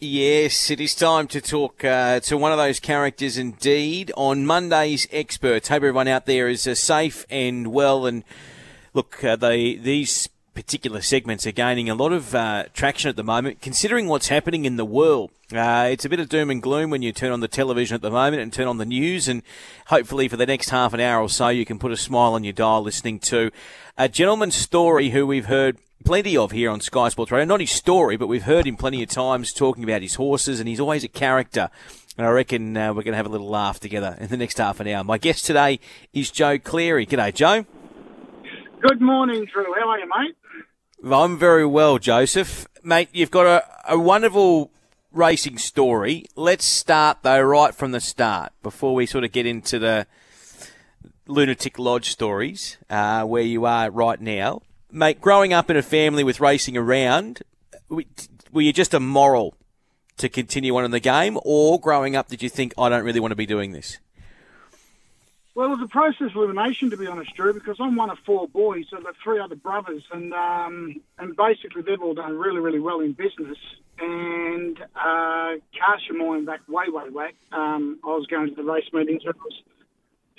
Yes, 0.00 0.70
it 0.70 0.80
is 0.80 0.94
time 0.94 1.26
to 1.26 1.40
talk 1.40 1.84
uh, 1.84 2.20
to 2.20 2.38
one 2.38 2.52
of 2.52 2.58
those 2.58 2.78
characters 2.78 3.36
indeed. 3.36 4.12
On 4.16 4.46
Monday's 4.46 5.08
Experts, 5.10 5.66
hope 5.66 5.78
everyone 5.78 6.06
out 6.06 6.24
there 6.24 6.46
is 6.48 6.68
uh, 6.68 6.76
safe 6.76 7.26
and 7.28 7.72
well. 7.72 8.06
And 8.06 8.22
look, 8.94 9.24
uh, 9.24 9.34
they 9.34 9.74
these 9.74 10.28
particular 10.58 11.00
segments 11.00 11.46
are 11.46 11.52
gaining 11.52 11.88
a 11.88 11.94
lot 11.94 12.12
of 12.12 12.34
uh, 12.34 12.64
traction 12.74 13.08
at 13.08 13.14
the 13.14 13.22
moment, 13.22 13.62
considering 13.62 14.08
what's 14.08 14.26
happening 14.26 14.64
in 14.64 14.74
the 14.74 14.84
world. 14.84 15.30
Uh, 15.54 15.86
it's 15.88 16.04
a 16.04 16.08
bit 16.08 16.18
of 16.18 16.28
doom 16.28 16.50
and 16.50 16.60
gloom 16.60 16.90
when 16.90 17.00
you 17.00 17.12
turn 17.12 17.30
on 17.30 17.38
the 17.38 17.46
television 17.46 17.94
at 17.94 18.02
the 18.02 18.10
moment 18.10 18.42
and 18.42 18.52
turn 18.52 18.66
on 18.66 18.76
the 18.76 18.84
news, 18.84 19.28
and 19.28 19.44
hopefully 19.86 20.26
for 20.26 20.36
the 20.36 20.44
next 20.44 20.70
half 20.70 20.92
an 20.92 20.98
hour 20.98 21.22
or 21.22 21.28
so, 21.28 21.46
you 21.46 21.64
can 21.64 21.78
put 21.78 21.92
a 21.92 21.96
smile 21.96 22.34
on 22.34 22.42
your 22.42 22.52
dial 22.52 22.82
listening 22.82 23.20
to 23.20 23.52
a 23.96 24.08
gentleman's 24.08 24.56
story 24.56 25.10
who 25.10 25.24
we've 25.24 25.46
heard 25.46 25.78
plenty 26.04 26.36
of 26.36 26.50
here 26.50 26.70
on 26.70 26.80
Sky 26.80 27.08
Sports 27.08 27.30
Radio. 27.30 27.44
Not 27.44 27.60
his 27.60 27.70
story, 27.70 28.16
but 28.16 28.26
we've 28.26 28.42
heard 28.42 28.66
him 28.66 28.76
plenty 28.76 29.00
of 29.00 29.10
times 29.10 29.52
talking 29.52 29.84
about 29.84 30.02
his 30.02 30.16
horses, 30.16 30.58
and 30.58 30.68
he's 30.68 30.80
always 30.80 31.04
a 31.04 31.08
character. 31.08 31.70
And 32.16 32.26
I 32.26 32.30
reckon 32.30 32.76
uh, 32.76 32.88
we're 32.88 33.04
going 33.04 33.12
to 33.12 33.16
have 33.16 33.26
a 33.26 33.30
little 33.30 33.48
laugh 33.48 33.78
together 33.78 34.16
in 34.18 34.26
the 34.26 34.36
next 34.36 34.58
half 34.58 34.80
an 34.80 34.88
hour. 34.88 35.04
My 35.04 35.18
guest 35.18 35.44
today 35.46 35.78
is 36.12 36.32
Joe 36.32 36.58
Cleary. 36.58 37.06
G'day, 37.06 37.32
Joe. 37.32 37.64
Good 38.80 39.00
morning, 39.00 39.44
Drew. 39.52 39.72
How 39.74 39.88
are 39.88 39.98
you, 39.98 40.08
mate? 40.08 40.36
I'm 41.04 41.38
very 41.38 41.66
well, 41.66 41.98
Joseph. 41.98 42.66
Mate, 42.82 43.08
you've 43.12 43.30
got 43.30 43.46
a, 43.46 43.64
a 43.88 43.98
wonderful 43.98 44.70
racing 45.12 45.58
story. 45.58 46.26
Let's 46.36 46.64
start, 46.64 47.18
though, 47.22 47.40
right 47.40 47.74
from 47.74 47.92
the 47.92 48.00
start 48.00 48.52
before 48.62 48.94
we 48.94 49.06
sort 49.06 49.24
of 49.24 49.32
get 49.32 49.46
into 49.46 49.78
the 49.78 50.06
Lunatic 51.26 51.78
Lodge 51.78 52.10
stories, 52.10 52.78
uh, 52.90 53.24
where 53.24 53.42
you 53.42 53.64
are 53.64 53.90
right 53.90 54.20
now 54.20 54.62
mate, 54.90 55.20
growing 55.20 55.52
up 55.52 55.70
in 55.70 55.76
a 55.76 55.82
family 55.82 56.24
with 56.24 56.40
racing 56.40 56.76
around, 56.76 57.42
were 57.88 58.62
you 58.62 58.72
just 58.72 58.94
a 58.94 59.00
moral 59.00 59.54
to 60.16 60.28
continue 60.28 60.76
on 60.76 60.84
in 60.84 60.90
the 60.90 61.00
game, 61.00 61.38
or 61.44 61.80
growing 61.80 62.16
up 62.16 62.28
did 62.28 62.42
you 62.42 62.48
think 62.48 62.74
I 62.76 62.88
don't 62.88 63.04
really 63.04 63.20
want 63.20 63.32
to 63.32 63.36
be 63.36 63.46
doing 63.46 63.72
this? 63.72 63.98
Well, 65.58 65.72
it 65.72 65.80
was 65.80 65.82
a 65.82 65.88
process 65.88 66.30
of 66.30 66.36
elimination, 66.36 66.90
to 66.90 66.96
be 66.96 67.08
honest, 67.08 67.34
Drew, 67.34 67.52
because 67.52 67.78
I'm 67.80 67.96
one 67.96 68.10
of 68.10 68.18
four 68.24 68.46
boys. 68.46 68.84
I've 68.94 69.02
got 69.02 69.16
three 69.24 69.40
other 69.40 69.56
brothers, 69.56 70.04
and 70.12 70.32
um, 70.32 71.00
and 71.18 71.34
basically 71.34 71.82
they've 71.82 72.00
all 72.00 72.14
done 72.14 72.38
really, 72.38 72.60
really 72.60 72.78
well 72.78 73.00
in 73.00 73.10
business. 73.10 73.58
And 73.98 74.80
uh, 74.94 75.54
your 76.08 76.16
mind 76.16 76.46
back 76.46 76.60
way, 76.68 76.84
way 76.90 77.10
back. 77.10 77.34
Um, 77.50 77.98
I 78.04 78.06
was 78.06 78.28
going 78.28 78.50
to 78.50 78.54
the 78.54 78.62
race 78.62 78.84
meetings. 78.92 79.22
It 79.24 79.34
was 79.34 79.62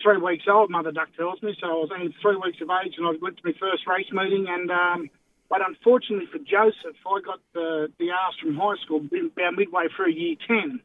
three 0.01 0.19
weeks 0.19 0.45
old, 0.47 0.69
Mother 0.69 0.93
Duck 0.93 1.09
tells 1.17 1.43
me. 1.43 1.53
So 1.59 1.67
I 1.67 1.73
was 1.73 1.89
only 1.93 2.15
three 2.21 2.37
weeks 2.37 2.61
of 2.61 2.69
age 2.81 2.93
and 2.97 3.05
I 3.05 3.11
went 3.21 3.35
to 3.39 3.43
my 3.43 3.53
first 3.59 3.85
race 3.87 4.09
meeting. 4.13 4.47
And 4.47 4.71
um, 4.71 5.09
But 5.49 5.67
unfortunately 5.67 6.27
for 6.31 6.37
Joseph, 6.37 6.95
I 7.05 7.19
got 7.25 7.41
the, 7.53 7.91
the 7.99 8.11
ask 8.11 8.39
from 8.39 8.55
high 8.55 8.77
school 8.85 9.01
about 9.01 9.55
midway 9.57 9.87
through 9.93 10.11
year 10.11 10.37
10. 10.47 10.79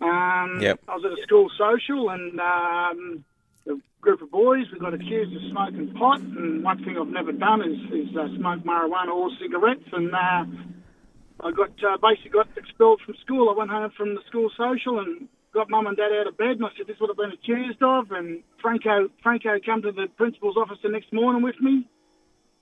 Um, 0.00 0.58
yep. 0.60 0.80
I 0.88 0.96
was 0.96 1.04
at 1.04 1.16
a 1.16 1.22
school 1.22 1.48
social 1.56 2.10
and 2.10 2.40
um, 2.40 3.24
group 4.06 4.22
of 4.22 4.30
boys, 4.30 4.66
we 4.72 4.78
got 4.78 4.94
accused 4.94 5.34
of 5.34 5.42
smoking 5.50 5.92
pot. 5.98 6.20
And 6.20 6.62
one 6.62 6.78
thing 6.84 6.96
I've 6.96 7.08
never 7.08 7.32
done 7.32 7.60
is, 7.60 7.78
is 7.90 8.16
uh, 8.16 8.28
smoke 8.38 8.62
marijuana 8.62 9.12
or 9.12 9.30
cigarettes. 9.42 9.88
And 9.92 10.14
uh, 10.14 10.46
I 11.42 11.50
got 11.50 11.74
uh, 11.82 11.98
basically 12.00 12.30
got 12.30 12.46
expelled 12.56 13.00
from 13.04 13.16
school. 13.24 13.50
I 13.50 13.58
went 13.58 13.70
home 13.70 13.90
from 13.96 14.14
the 14.14 14.20
school 14.28 14.48
social 14.56 15.00
and 15.00 15.26
got 15.52 15.68
mum 15.70 15.88
and 15.88 15.96
dad 15.96 16.12
out 16.20 16.28
of 16.28 16.36
bed, 16.38 16.54
and 16.54 16.64
I 16.64 16.68
said, 16.76 16.86
this 16.86 16.94
is 16.94 17.00
what 17.00 17.10
I've 17.10 17.16
been 17.16 17.32
accused 17.32 17.82
of. 17.82 18.12
And 18.12 18.44
Franco, 18.62 19.10
Franco 19.24 19.58
came 19.58 19.82
to 19.82 19.90
the 19.90 20.06
principal's 20.16 20.56
office 20.56 20.78
the 20.84 20.88
next 20.88 21.12
morning 21.12 21.42
with 21.42 21.58
me. 21.60 21.88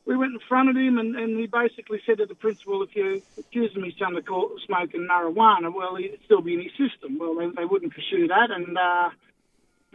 We 0.07 0.17
went 0.17 0.33
in 0.33 0.41
front 0.49 0.71
of 0.71 0.77
him, 0.77 0.97
and, 0.97 1.15
and 1.15 1.39
he 1.39 1.47
basically 1.47 2.01
said 2.07 2.19
to 2.19 2.27
the 2.27 2.35
principal, 2.35 2.83
if 2.83 2.97
you 2.97 3.21
accuse 3.37 3.75
me 3.77 3.95
son 3.99 4.17
of 4.17 4.25
smoking 4.67 5.09
marijuana, 5.11 5.75
well, 5.75 5.97
he'd 5.97 6.21
still 6.25 6.41
be 6.41 6.55
in 6.55 6.63
his 6.63 6.73
system. 6.73 7.19
Well, 7.19 7.35
they, 7.37 7.49
they 7.57 7.65
wouldn't 7.65 7.93
pursue 7.93 8.29
that, 8.29 8.49
and 8.51 8.79
uh, 8.79 9.11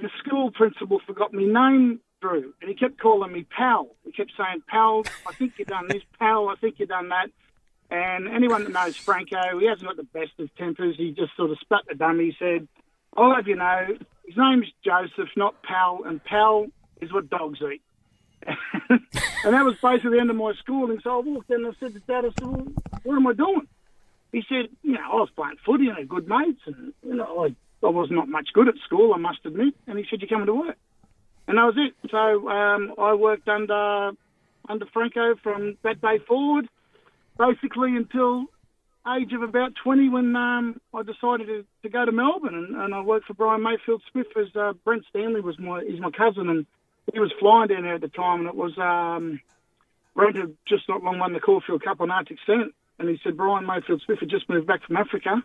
the 0.01 0.09
school 0.19 0.51
principal 0.51 0.99
forgot 1.05 1.33
my 1.33 1.43
name, 1.43 1.99
Drew, 2.21 2.53
and 2.61 2.69
he 2.69 2.75
kept 2.75 2.99
calling 2.99 3.31
me 3.31 3.45
pal. 3.49 3.87
He 4.03 4.11
kept 4.11 4.31
saying, 4.37 4.63
pal, 4.67 5.03
I 5.27 5.33
think 5.33 5.53
you've 5.57 5.67
done 5.67 5.87
this, 5.87 6.03
pal, 6.19 6.49
I 6.49 6.55
think 6.55 6.75
you've 6.77 6.89
done 6.89 7.09
that. 7.09 7.29
And 7.91 8.27
anyone 8.27 8.63
that 8.65 8.73
knows 8.73 8.95
Franco, 8.95 9.59
he 9.59 9.67
hasn't 9.67 9.87
got 9.87 9.97
the 9.97 10.03
best 10.03 10.31
of 10.37 10.53
tempers. 10.55 10.95
He 10.95 11.11
just 11.11 11.35
sort 11.35 11.49
of 11.49 11.57
spat 11.59 11.83
the 11.87 11.95
dummy, 11.95 12.25
he 12.25 12.35
said, 12.37 12.67
I'll 13.17 13.33
have 13.33 13.47
you 13.47 13.55
know, 13.55 13.87
his 14.25 14.37
name's 14.37 14.67
Joseph, 14.85 15.29
not 15.35 15.63
Pal, 15.63 16.01
and 16.05 16.23
Pal 16.23 16.67
is 17.01 17.11
what 17.11 17.29
dogs 17.29 17.59
eat. 17.61 17.81
and 18.47 19.53
that 19.53 19.65
was 19.65 19.75
basically 19.81 20.11
the 20.11 20.19
end 20.19 20.29
of 20.29 20.35
my 20.35 20.53
schooling. 20.59 20.99
So 21.03 21.17
I 21.17 21.21
walked 21.21 21.49
in 21.49 21.65
and 21.65 21.67
I 21.67 21.79
said 21.79 21.93
to 21.93 21.99
Dad, 21.99 22.25
I 22.25 22.29
said, 22.29 22.47
well, 22.47 22.67
what 23.03 23.15
am 23.15 23.27
I 23.27 23.33
doing? 23.33 23.67
He 24.31 24.43
said, 24.47 24.69
you 24.83 24.93
know, 24.93 25.01
I 25.01 25.15
was 25.15 25.29
playing 25.35 25.57
footy 25.65 25.87
and 25.87 25.97
had 25.97 26.07
good 26.07 26.27
mates, 26.27 26.61
and 26.67 26.93
you 27.03 27.15
know, 27.15 27.45
I, 27.45 27.55
I 27.83 27.87
was 27.87 28.09
not 28.11 28.27
much 28.27 28.49
good 28.53 28.67
at 28.67 28.75
school, 28.85 29.13
I 29.13 29.17
must 29.17 29.39
admit. 29.45 29.73
And 29.87 29.97
he 29.97 30.05
said, 30.09 30.21
you're 30.21 30.29
coming 30.29 30.47
to 30.47 30.53
work. 30.53 30.77
And 31.47 31.57
that 31.57 31.63
was 31.63 31.75
it. 31.77 31.93
So 32.11 32.49
um, 32.49 32.93
I 32.97 33.13
worked 33.13 33.47
under 33.47 34.11
under 34.67 34.85
Franco 34.93 35.35
from 35.41 35.77
that 35.83 35.99
day 35.99 36.19
forward, 36.27 36.69
basically 37.37 37.95
until 37.95 38.45
age 39.17 39.33
of 39.33 39.41
about 39.41 39.73
20 39.83 40.09
when 40.09 40.35
um, 40.35 40.79
I 40.93 41.01
decided 41.03 41.47
to, 41.47 41.65
to 41.83 41.89
go 41.89 42.05
to 42.05 42.11
Melbourne 42.11 42.53
and, 42.53 42.75
and 42.75 42.93
I 42.93 43.01
worked 43.01 43.25
for 43.25 43.33
Brian 43.33 43.63
Mayfield 43.63 44.03
Smith 44.11 44.27
as 44.37 44.55
uh, 44.55 44.73
Brent 44.83 45.05
Stanley 45.09 45.41
was 45.41 45.57
my 45.57 45.83
he's 45.83 45.99
my 45.99 46.11
cousin 46.11 46.49
and 46.49 46.65
he 47.11 47.19
was 47.19 47.31
flying 47.39 47.69
down 47.69 47.83
there 47.83 47.95
at 47.95 48.01
the 48.01 48.09
time 48.09 48.41
and 48.41 48.49
it 48.49 48.55
was 48.55 48.77
um, 48.77 49.39
Brent 50.15 50.35
had 50.35 50.55
just 50.67 50.87
not 50.87 51.01
long 51.01 51.17
won 51.17 51.33
the 51.33 51.39
Caulfield 51.39 51.83
Cup 51.83 52.01
on 52.01 52.11
Arctic 52.11 52.37
Scent 52.45 52.73
and 52.99 53.09
he 53.09 53.19
said 53.23 53.37
Brian 53.37 53.65
Mayfield 53.65 54.01
Smith 54.05 54.19
had 54.19 54.29
just 54.29 54.49
moved 54.49 54.67
back 54.67 54.83
from 54.83 54.97
Africa. 54.97 55.41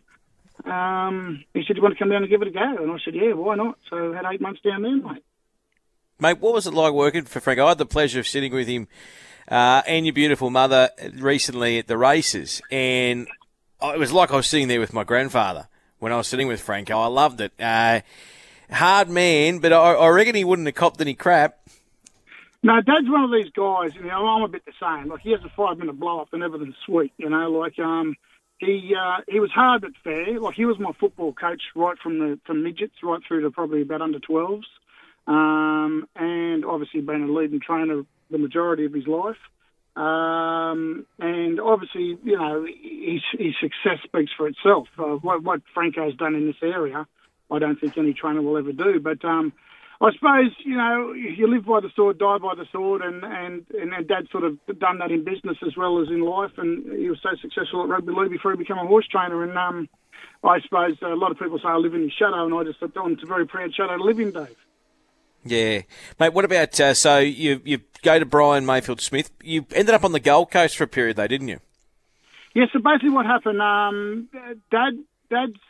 Um, 0.64 1.44
he 1.52 1.64
said, 1.66 1.76
"You 1.76 1.82
want 1.82 1.94
to 1.94 1.98
come 1.98 2.10
down 2.10 2.22
and 2.22 2.30
give 2.30 2.42
it 2.42 2.48
a 2.48 2.50
go?" 2.50 2.82
And 2.82 2.90
I 2.90 2.98
said, 3.04 3.14
"Yeah, 3.14 3.32
why 3.32 3.56
not?" 3.56 3.78
So 3.90 4.12
I 4.12 4.16
had 4.16 4.24
eight 4.32 4.40
months 4.40 4.60
down 4.62 4.82
there, 4.82 4.96
mate. 4.96 5.24
Mate, 6.20 6.40
what 6.40 6.54
was 6.54 6.66
it 6.66 6.74
like 6.74 6.92
working 6.92 7.24
for 7.24 7.40
Frank? 7.40 7.58
I 7.58 7.68
had 7.68 7.78
the 7.78 7.86
pleasure 7.86 8.20
of 8.20 8.28
sitting 8.28 8.52
with 8.52 8.68
him 8.68 8.86
uh, 9.48 9.82
and 9.86 10.06
your 10.06 10.12
beautiful 10.12 10.48
mother 10.48 10.90
recently 11.14 11.78
at 11.78 11.88
the 11.88 11.98
races, 11.98 12.62
and 12.70 13.26
it 13.82 13.98
was 13.98 14.12
like 14.12 14.30
I 14.30 14.36
was 14.36 14.46
sitting 14.46 14.68
there 14.68 14.80
with 14.80 14.92
my 14.92 15.04
grandfather 15.04 15.68
when 15.98 16.12
I 16.12 16.16
was 16.16 16.28
sitting 16.28 16.48
with 16.48 16.60
Franco. 16.60 16.98
I 16.98 17.06
loved 17.06 17.40
it. 17.40 17.52
Uh, 17.58 18.00
hard 18.70 19.08
man, 19.08 19.58
but 19.58 19.72
I, 19.72 19.94
I, 19.94 20.08
reckon 20.08 20.34
he 20.34 20.44
wouldn't 20.44 20.66
have 20.66 20.74
copped 20.74 21.00
any 21.00 21.14
crap. 21.14 21.58
No, 22.62 22.80
Dad's 22.80 23.08
one 23.08 23.24
of 23.24 23.32
these 23.32 23.50
guys. 23.52 23.94
You 23.94 24.04
know, 24.04 24.26
I'm 24.26 24.42
a 24.42 24.48
bit 24.48 24.64
the 24.64 24.72
same. 24.80 25.08
Like 25.08 25.20
he 25.20 25.32
has 25.32 25.40
a 25.44 25.50
five 25.50 25.78
minute 25.78 25.98
blow 25.98 26.20
up 26.20 26.32
and 26.32 26.42
everything's 26.42 26.76
sweet. 26.86 27.12
You 27.18 27.28
know, 27.28 27.50
like 27.50 27.78
um, 27.78 28.16
he 28.58 28.94
uh, 28.98 29.22
he 29.28 29.40
was 29.40 29.50
hard 29.50 29.82
but 29.82 29.90
fair. 30.02 30.40
Like 30.40 30.54
he 30.54 30.64
was 30.64 30.78
my 30.78 30.92
football 30.98 31.32
coach 31.32 31.62
right 31.74 31.98
from 32.02 32.18
the 32.18 32.38
from 32.46 32.62
midgets 32.62 32.94
right 33.02 33.20
through 33.26 33.42
to 33.42 33.50
probably 33.50 33.82
about 33.82 34.02
under 34.02 34.18
12s, 34.18 34.62
um, 35.26 36.08
and 36.16 36.64
obviously 36.64 37.00
been 37.00 37.22
a 37.22 37.32
leading 37.32 37.60
trainer 37.60 38.02
the 38.30 38.38
majority 38.38 38.84
of 38.84 38.92
his 38.92 39.06
life. 39.06 39.36
Um, 39.96 41.06
and 41.20 41.60
obviously, 41.60 42.18
you 42.24 42.36
know, 42.36 42.64
his, 42.64 43.22
his 43.38 43.54
success 43.60 44.00
speaks 44.04 44.32
for 44.36 44.48
itself. 44.48 44.88
Uh, 44.98 45.16
what, 45.22 45.42
what 45.42 45.60
Franco's 45.72 46.16
done 46.16 46.34
in 46.34 46.46
this 46.46 46.56
area, 46.62 47.06
I 47.50 47.58
don't 47.60 47.80
think 47.80 47.96
any 47.96 48.12
trainer 48.12 48.42
will 48.42 48.58
ever 48.58 48.72
do. 48.72 48.98
But 48.98 49.24
um, 49.24 49.52
I 50.00 50.12
suppose, 50.12 50.50
you 50.64 50.76
know, 50.76 51.12
you 51.12 51.46
live 51.46 51.64
by 51.64 51.80
the 51.80 51.90
sword, 51.94 52.18
die 52.18 52.38
by 52.38 52.54
the 52.56 52.66
sword, 52.72 53.02
and, 53.02 53.22
and, 53.24 53.64
and 53.70 54.08
Dad 54.08 54.26
sort 54.30 54.44
of 54.44 54.58
done 54.78 54.98
that 54.98 55.10
in 55.10 55.24
business 55.24 55.56
as 55.64 55.76
well 55.76 56.02
as 56.02 56.08
in 56.08 56.20
life. 56.20 56.50
And 56.56 56.98
he 56.98 57.08
was 57.08 57.20
so 57.22 57.30
successful 57.40 57.82
at 57.82 57.88
rugby 57.88 58.12
league 58.12 58.30
before 58.30 58.52
he 58.52 58.58
became 58.58 58.78
a 58.78 58.86
horse 58.86 59.06
trainer. 59.06 59.42
And 59.42 59.56
um, 59.56 59.88
I 60.42 60.60
suppose 60.60 60.96
a 61.00 61.14
lot 61.14 61.30
of 61.30 61.38
people 61.38 61.58
say 61.58 61.68
I 61.68 61.76
live 61.76 61.94
in 61.94 62.02
his 62.02 62.12
shadow, 62.12 62.44
and 62.44 62.54
I 62.54 62.64
just 62.64 62.80
thought, 62.80 62.92
oh, 62.96 63.08
it's 63.08 63.22
a 63.22 63.26
very 63.26 63.46
proud 63.46 63.74
shadow 63.74 63.96
to 63.96 64.02
live 64.02 64.18
in, 64.18 64.32
Dave. 64.32 64.56
Yeah, 65.44 65.82
mate. 66.18 66.32
What 66.32 66.44
about 66.46 66.80
uh, 66.80 66.94
so 66.94 67.18
you 67.18 67.60
you 67.64 67.80
go 68.02 68.18
to 68.18 68.24
Brian 68.24 68.64
Mayfield 68.64 69.00
Smith? 69.02 69.30
You 69.42 69.66
ended 69.74 69.94
up 69.94 70.02
on 70.02 70.12
the 70.12 70.20
Gold 70.20 70.50
Coast 70.50 70.76
for 70.76 70.84
a 70.84 70.88
period, 70.88 71.16
though, 71.16 71.26
didn't 71.26 71.48
you? 71.48 71.60
Yeah. 72.54 72.64
So 72.72 72.78
basically, 72.78 73.10
what 73.10 73.26
happened? 73.26 73.60
Um, 73.60 74.28
Dad 74.70 74.94
Dad's 75.30 75.60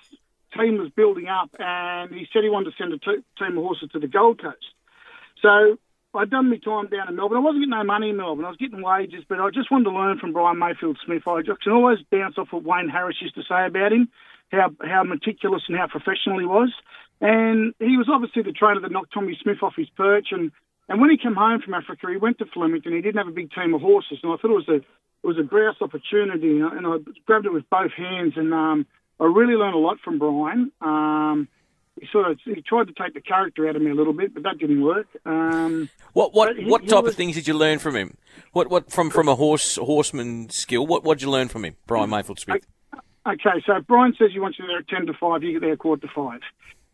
team 0.57 0.79
was 0.79 0.91
building 0.91 1.29
up, 1.29 1.51
and 1.59 2.13
he 2.13 2.27
said 2.33 2.43
he 2.43 2.51
wanted 2.51 2.71
to 2.71 2.77
send 2.77 2.93
a 2.93 2.99
t- 2.99 3.25
team 3.39 3.59
of 3.59 3.65
horses 3.65 3.91
to 3.93 3.99
the 3.99 4.09
Gold 4.09 4.41
Coast. 4.41 4.67
So 5.43 5.79
I'd 6.15 6.31
done 6.31 6.51
my 6.51 6.59
time 6.59 6.89
down 6.89 7.09
in 7.09 7.17
Melbourne. 7.17 7.39
I 7.39 7.41
wasn't 7.41 7.63
getting 7.63 7.79
no 7.79 7.85
money 7.85 8.11
in 8.11 8.17
Melbourne. 8.17 8.45
I 8.45 8.49
was 8.49 8.59
getting 8.59 8.83
wages, 8.83 9.25
but 9.29 9.41
I 9.41 9.51
just 9.51 9.71
wanted 9.71 9.91
to 9.91 9.97
learn 9.97 10.19
from 10.19 10.33
Brian 10.33 10.59
Mayfield 10.59 10.99
Smith. 11.05 11.27
I 11.27 11.43
can 11.43 11.73
always 11.73 11.99
bounce 12.11 12.39
off 12.39 12.53
what 12.53 12.63
Wayne 12.63 12.89
Harris 12.89 13.21
used 13.21 13.35
to 13.35 13.43
say 13.43 13.67
about 13.67 13.93
him, 13.93 14.09
how 14.51 14.71
how 14.81 15.03
meticulous 15.03 15.63
and 15.69 15.77
how 15.77 15.89
professional 15.89 16.39
he 16.39 16.47
was. 16.47 16.73
And 17.21 17.75
he 17.79 17.97
was 17.97 18.09
obviously 18.11 18.43
the 18.43 18.53
trainer 18.53 18.81
that 18.81 18.93
knocked 18.93 19.13
Tommy 19.13 19.39
Smith 19.43 19.63
off 19.63 19.75
his 19.77 19.89
perch. 19.97 20.29
And, 20.31 20.53
and 20.89 21.01
when 21.01 21.11
he 21.11 21.17
came 21.17 21.35
home 21.35 21.61
from 21.61 21.75
Africa, 21.75 22.09
he 22.11 22.17
went 22.17 22.39
to 22.39 22.47
Flemington. 22.47 22.93
He 22.93 23.01
didn't 23.01 23.19
have 23.19 23.29
a 23.29 23.35
big 23.35 23.51
team 23.53 23.75
of 23.75 23.81
horses, 23.81 24.19
and 24.23 24.33
I 24.33 24.37
thought 24.37 24.51
it 24.51 24.63
was 24.67 24.69
a 24.69 24.77
it 24.77 25.27
was 25.27 25.39
a 25.39 25.43
grouse 25.43 25.81
opportunity. 25.81 26.61
And 26.61 26.87
I 26.87 26.99
grabbed 27.27 27.47
it 27.47 27.53
with 27.53 27.69
both 27.71 27.93
hands, 27.93 28.35
and 28.37 28.53
um, 28.55 28.87
I 29.21 29.25
really 29.25 29.55
learned 29.55 29.75
a 29.75 29.79
lot 29.79 29.99
from 30.01 30.19
Brian. 30.19 30.73
Um, 30.81 31.49
he 32.01 32.09
sort 32.11 32.31
of 32.31 32.39
he 32.45 32.61
tried 32.61 32.89
to 32.89 32.93
take 32.93 33.15
the 33.15 33.21
character 33.21 33.69
out 33.69 33.77
of 33.77 33.83
me 33.83 33.91
a 33.91 33.95
little 33.95 34.13
bit, 34.13 34.35
but 34.35 34.43
that 34.43 34.59
didn't 34.59 34.83
work. 34.83 35.07
Um, 35.25 35.89
what 36.13 36.35
what 36.35 36.57
he, 36.57 36.65
what 36.65 36.87
type 36.89 37.05
was, 37.05 37.13
of 37.13 37.17
things 37.17 37.37
did 37.37 37.47
you 37.47 37.55
learn 37.55 37.79
from 37.79 37.95
him? 37.95 38.17
What 38.53 38.69
what 38.69 38.91
from 38.91 39.11
from 39.11 39.29
a 39.29 39.37
horse 39.37 39.77
horseman 39.77 40.51
skill? 40.51 40.87
What 40.87 41.05
what 41.05 41.19
did 41.19 41.25
you 41.25 41.31
learn 41.31 41.49
from 41.49 41.65
him, 41.65 41.77
Brian 41.87 42.11
Mayfield 42.11 42.41
Smith? 42.41 42.67
Okay, 43.27 43.63
so 43.65 43.81
Brian 43.81 44.15
says 44.19 44.33
he 44.33 44.41
wants 44.41 44.59
you 44.59 44.67
there 44.67 44.79
at 44.79 44.89
10 44.89 45.07
to 45.07 45.15
5, 45.15 45.43
you 45.43 45.53
get 45.53 45.63
there 45.63 45.73
at 45.73 45.79
quarter 45.79 46.07
to 46.07 46.13
5. 46.13 46.41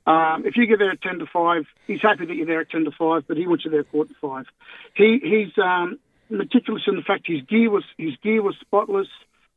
Um, 0.06 0.46
if 0.46 0.56
you 0.56 0.66
get 0.66 0.78
there 0.78 0.92
at 0.92 1.02
10 1.02 1.18
to 1.18 1.26
5, 1.26 1.66
he's 1.88 2.00
happy 2.00 2.24
that 2.24 2.34
you're 2.34 2.46
there 2.46 2.60
at 2.60 2.70
10 2.70 2.84
to 2.84 2.92
5, 2.92 3.24
but 3.26 3.36
he 3.36 3.48
wants 3.48 3.64
you 3.64 3.70
there 3.72 3.80
at 3.80 3.90
quarter 3.90 4.12
to 4.12 4.20
5. 4.20 4.46
He, 4.94 5.18
he's 5.22 5.58
um, 5.58 5.98
meticulous 6.28 6.82
in 6.86 6.94
the 6.94 7.02
fact 7.02 7.26
his 7.26 7.42
gear 7.42 7.68
was 7.68 7.84
his 7.98 8.16
gear 8.22 8.42
was 8.42 8.54
spotless. 8.60 9.08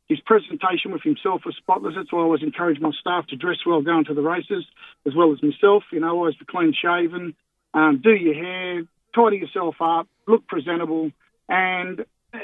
His 0.08 0.20
presentation 0.20 0.92
with 0.92 1.02
himself 1.02 1.42
was 1.46 1.56
spotless. 1.56 1.94
That's 1.96 2.12
why 2.12 2.20
I 2.20 2.24
always 2.24 2.42
encourage 2.42 2.78
my 2.78 2.90
staff 3.00 3.26
to 3.28 3.36
dress 3.36 3.56
well 3.66 3.80
going 3.80 4.04
to 4.06 4.14
the 4.14 4.20
races, 4.20 4.64
as 5.06 5.14
well 5.14 5.32
as 5.32 5.42
myself. 5.42 5.84
You 5.92 6.00
know, 6.00 6.10
always 6.10 6.34
be 6.34 6.44
clean 6.44 6.74
shaven, 6.74 7.34
um, 7.72 8.00
do 8.02 8.10
your 8.10 8.34
hair, 8.34 8.82
tidy 9.14 9.38
yourself 9.38 9.76
up, 9.80 10.06
look 10.28 10.46
presentable, 10.46 11.10
and 11.48 12.00
uh, 12.00 12.38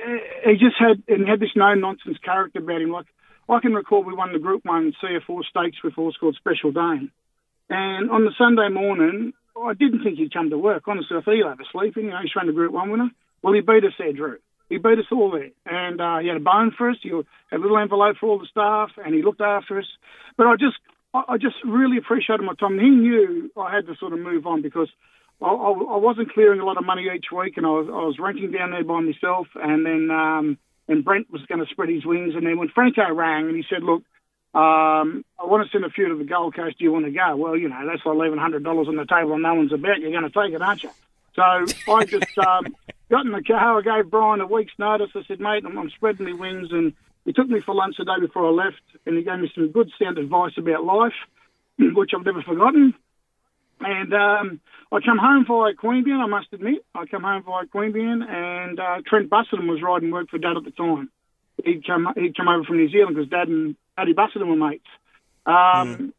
he 0.45 0.53
just 0.55 0.77
had 0.79 1.03
and 1.09 1.29
had 1.29 1.41
this 1.41 1.51
no 1.55 1.75
nonsense 1.75 2.17
character 2.25 2.61
about 2.61 2.81
him. 2.81 2.91
Like 2.91 3.07
I 3.47 3.61
can 3.61 3.75
recall, 3.75 4.05
we 4.05 4.15
won 4.15 4.33
the 4.33 4.39
Group 4.39 4.65
One 4.65 4.95
CF 5.03 5.29
Orr 5.29 5.43
stakes 5.45 5.83
with 5.85 5.93
a 5.93 5.97
horse 5.97 6.17
called 6.19 6.37
Special 6.37 6.73
Dane, 6.73 7.11
and 7.69 8.11
on 8.11 8.25
the 8.25 8.33
Sunday 8.39 8.69
morning, 8.69 9.35
I 9.55 9.75
didn't 9.75 10.03
think 10.03 10.17
he'd 10.17 10.33
come 10.33 10.49
to 10.49 10.59
work. 10.59 10.85
Honestly, 10.87 11.15
I 11.15 11.21
thought 11.21 11.35
he'd 11.35 11.45
have 11.45 11.61
a 11.61 11.65
sleep. 11.73 11.97
You 11.97 12.05
know, 12.05 12.19
he's 12.23 12.33
trying 12.33 12.47
the 12.47 12.55
Group 12.55 12.73
One 12.73 12.91
winner. 12.91 13.11
Well, 13.43 13.53
he 13.53 13.61
beat 13.61 13.85
us 13.85 13.93
there, 13.99 14.13
Drew. 14.15 14.39
He 14.71 14.79
beat 14.79 14.99
us 14.99 15.05
all 15.13 15.33
there. 15.33 15.51
And 15.67 16.01
uh, 16.01 16.19
he 16.19 16.29
had 16.29 16.37
a 16.39 16.41
bone 16.41 16.71
for 16.71 16.89
us. 16.89 16.97
He 17.03 17.11
had 17.11 17.27
a 17.53 17.59
little 17.59 17.77
envelope 17.77 18.17
for 18.19 18.29
all 18.29 18.39
the 18.39 18.47
staff, 18.47 18.93
and 19.05 19.15
he 19.15 19.23
looked 19.23 19.41
after 19.41 19.79
us. 19.79 19.87
But 20.39 20.47
I 20.47 20.55
just, 20.57 20.79
I 21.13 21.37
just 21.37 21.57
really 21.65 21.99
appreciated 21.99 22.43
my 22.45 22.55
time. 22.55 22.79
He 22.79 22.89
knew 22.89 23.51
I 23.57 23.75
had 23.75 23.87
to 23.89 23.97
sort 23.97 24.13
of 24.13 24.21
move 24.21 24.47
on 24.47 24.63
because 24.63 24.89
I, 25.43 25.47
I, 25.47 25.71
I 25.73 25.97
wasn't 25.97 26.33
clearing 26.33 26.61
a 26.61 26.65
lot 26.65 26.79
of 26.79 26.87
money 26.87 27.09
each 27.15 27.27
week, 27.37 27.57
and 27.57 27.67
I 27.67 27.71
was, 27.71 27.89
I 27.89 28.05
was 28.07 28.17
renting 28.21 28.53
down 28.53 28.71
there 28.71 28.85
by 28.85 29.01
myself. 29.01 29.49
And 29.57 29.85
then, 29.85 30.09
um, 30.11 30.57
and 30.89 31.05
Brent 31.05 31.31
was 31.31 31.43
going 31.47 31.65
to 31.65 31.71
spread 31.71 31.89
his 31.89 32.07
wings. 32.07 32.35
And 32.37 32.47
then 32.47 32.57
when 32.57 32.69
Franco 32.69 33.13
rang 33.13 33.49
and 33.49 33.57
he 33.57 33.65
said, 33.69 33.83
"Look, 33.83 34.05
um, 34.55 35.25
I 35.39 35.47
want 35.47 35.67
to 35.67 35.71
send 35.73 35.85
a 35.85 35.91
few 35.91 36.09
to 36.09 36.17
the 36.17 36.25
Gold 36.25 36.55
Coast. 36.55 36.79
Do 36.79 36.85
you 36.85 36.93
want 36.93 37.07
to 37.07 37.11
go?" 37.11 37.35
Well, 37.35 37.57
you 37.57 37.69
know, 37.69 37.87
that's 37.87 38.07
like 38.07 38.17
leaving 38.17 38.39
hundred 38.39 38.63
dollars 38.63 38.87
on 38.87 38.95
the 38.95 39.05
table 39.05 39.33
and 39.33 39.43
no 39.43 39.55
one's 39.55 39.73
about. 39.73 39.99
You're 39.99 40.13
going 40.13 40.31
to 40.31 40.31
take 40.31 40.55
it, 40.55 40.63
aren't 40.63 40.85
you? 40.85 40.91
So 41.35 41.43
I 41.43 42.05
just 42.05 42.39
um, 42.39 42.67
got 43.11 43.27
in 43.27 43.33
the 43.33 43.43
car. 43.43 43.79
I 43.79 43.83
gave 43.83 44.11
Brian 44.11 44.41
a 44.41 44.47
week's 44.47 44.73
notice. 44.79 45.11
I 45.15 45.23
said, 45.27 45.41
mate, 45.41 45.65
I'm, 45.67 45.77
I'm 45.77 45.91
spreading 45.91 46.27
my 46.27 46.33
wings. 46.33 46.69
And 46.71 46.95
he 47.25 47.33
took 47.33 47.49
me 47.49 47.61
for 47.61 47.75
lunch 47.75 47.97
the 47.99 48.05
day 48.05 48.21
before 48.21 48.47
I 48.47 48.51
left, 48.51 48.81
and 49.05 49.17
he 49.17 49.23
gave 49.23 49.39
me 49.39 49.51
some 49.55 49.73
good 49.73 49.91
sound 50.01 50.19
advice 50.19 50.53
about 50.57 50.85
life, 50.85 51.13
which 51.79 52.13
I've 52.17 52.25
never 52.25 52.43
forgotten. 52.43 52.95
And 53.81 54.15
um, 54.15 54.61
I 54.93 55.01
come 55.05 55.19
home 55.19 55.45
via 55.47 55.75
Queanbeyan, 55.75 56.23
I 56.23 56.27
must 56.27 56.49
admit. 56.53 56.85
I 56.95 57.07
come 57.07 57.23
home 57.23 57.43
via 57.43 57.67
Queanbeyan, 57.67 58.29
and 58.29 58.79
uh, 58.79 58.99
Trent 59.07 59.31
Busuttin 59.31 59.67
was 59.67 59.83
riding 59.83 60.11
work 60.11 60.29
for 60.31 60.39
Dad 60.39 60.57
at 60.57 60.65
the 60.65 60.71
time. 60.71 61.11
He'd 61.65 61.87
come, 61.87 62.09
he'd 62.17 62.37
come 62.37 62.49
over 62.49 62.65
from 62.65 62.77
New 62.77 62.91
Zealand 62.91 63.17
because 63.17 63.31
Dad 63.31 63.49
and 63.49 63.77
Paddy 63.97 64.13
Busuttin 64.13 64.49
were 64.49 64.57
mates. 64.57 64.87
Um, 65.47 65.55
mm. 65.55 66.13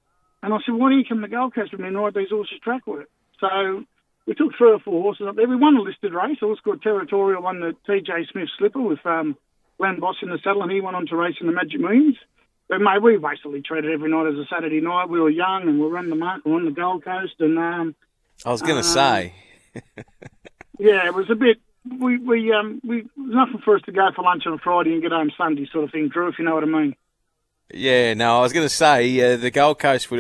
And 0.44 0.54
I 0.54 0.58
said, 0.66 0.74
why 0.74 0.90
don't 0.90 1.00
you 1.00 1.06
come 1.08 1.22
to 1.22 1.28
Gold 1.28 1.54
Coast 1.54 1.72
with 1.72 1.82
me 1.82 1.88
and 1.88 1.98
ride 1.98 2.16
these 2.16 2.30
horses 2.30 2.60
track 2.64 2.86
work? 2.88 3.10
So 3.40 3.86
we 4.26 4.36
took 4.36 4.52
three 4.58 4.72
or 4.72 4.80
four 4.80 5.02
horses 5.02 5.28
up 5.28 5.36
there. 5.36 5.48
We 5.48 5.56
won 5.56 5.78
a 5.78 5.82
listed 5.82 6.14
race. 6.14 6.38
A 6.42 6.46
horse 6.46 6.60
called 6.64 6.82
Territorial 6.82 7.42
won 7.42 7.60
the 7.60 7.76
TJ 7.88 8.32
Smith 8.32 8.50
Slipper 8.58 8.82
with 8.82 9.06
um, 9.06 9.36
Glenn 9.78 10.00
Boss 10.00 10.18
in 10.22 10.30
the 10.30 10.38
saddle, 10.44 10.64
and 10.64 10.72
he 10.72 10.82
went 10.82 10.96
on 10.96 11.08
to 11.08 11.16
race 11.16 11.36
in 11.42 11.48
the 11.48 11.54
Magic 11.54 11.80
Millions. 11.80 12.18
But 12.70 12.80
mate, 12.80 13.02
we 13.02 13.18
basically 13.18 13.62
treated 13.62 13.92
every 13.92 14.10
night 14.10 14.28
as 14.28 14.36
a 14.36 14.46
Saturday 14.46 14.80
night. 14.80 15.10
We 15.10 15.20
were 15.20 15.30
young 15.30 15.64
and 15.64 15.74
we 15.74 15.86
were 15.86 15.90
running 15.90 16.10
the 16.10 16.16
market 16.16 16.50
on 16.50 16.66
the 16.66 16.72
Gold 16.72 17.04
Coast, 17.04 17.34
and 17.40 17.58
um, 17.58 17.96
I 18.46 18.52
was 18.52 18.62
going 18.62 18.82
to 18.82 18.88
uh, 18.88 18.94
say, 18.94 19.34
yeah, 20.80 21.06
it 21.06 21.14
was 21.14 21.30
a 21.30 21.36
bit. 21.36 21.58
We 22.00 22.18
we 22.18 22.54
um 22.54 22.80
we 22.84 23.10
nothing 23.18 23.60
for 23.66 23.76
us 23.76 23.82
to 23.88 23.92
go 23.92 24.08
for 24.16 24.24
lunch 24.24 24.44
on 24.46 24.60
Friday 24.60 24.94
and 24.94 25.02
get 25.02 25.12
home 25.12 25.32
Sunday 25.36 25.68
sort 25.72 25.84
of 25.84 25.92
thing, 25.92 26.10
Drew. 26.10 26.28
If 26.28 26.38
you 26.38 26.46
know 26.46 26.54
what 26.54 26.64
I 26.64 26.68
mean. 26.68 26.96
Yeah, 27.74 28.14
no, 28.14 28.40
I 28.40 28.42
was 28.42 28.54
going 28.54 28.66
to 28.66 28.74
say 28.74 29.34
uh, 29.34 29.38
the 29.38 29.52
Gold 29.52 29.80
Coast 29.80 30.12
would 30.12 30.20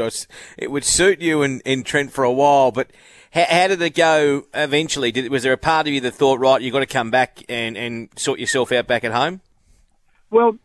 it 0.57 0.71
would 0.71 0.83
suit 0.83 1.21
you 1.21 1.41
in, 1.43 1.61
in 1.61 1.83
Trent 1.83 2.11
for 2.11 2.23
a 2.23 2.31
while, 2.31 2.71
but 2.71 2.91
how, 3.31 3.45
how 3.49 3.67
did 3.67 3.81
it 3.81 3.95
go 3.95 4.45
eventually? 4.53 5.11
Did, 5.11 5.31
was 5.31 5.43
there 5.43 5.53
a 5.53 5.57
part 5.57 5.87
of 5.87 5.93
you 5.93 6.01
that 6.01 6.13
thought, 6.13 6.39
right, 6.39 6.61
you've 6.61 6.73
got 6.73 6.79
to 6.79 6.85
come 6.85 7.11
back 7.11 7.43
and, 7.49 7.77
and 7.77 8.09
sort 8.17 8.39
yourself 8.39 8.71
out 8.71 8.87
back 8.87 9.03
at 9.03 9.11
home? 9.11 9.41
Well, 10.29 10.57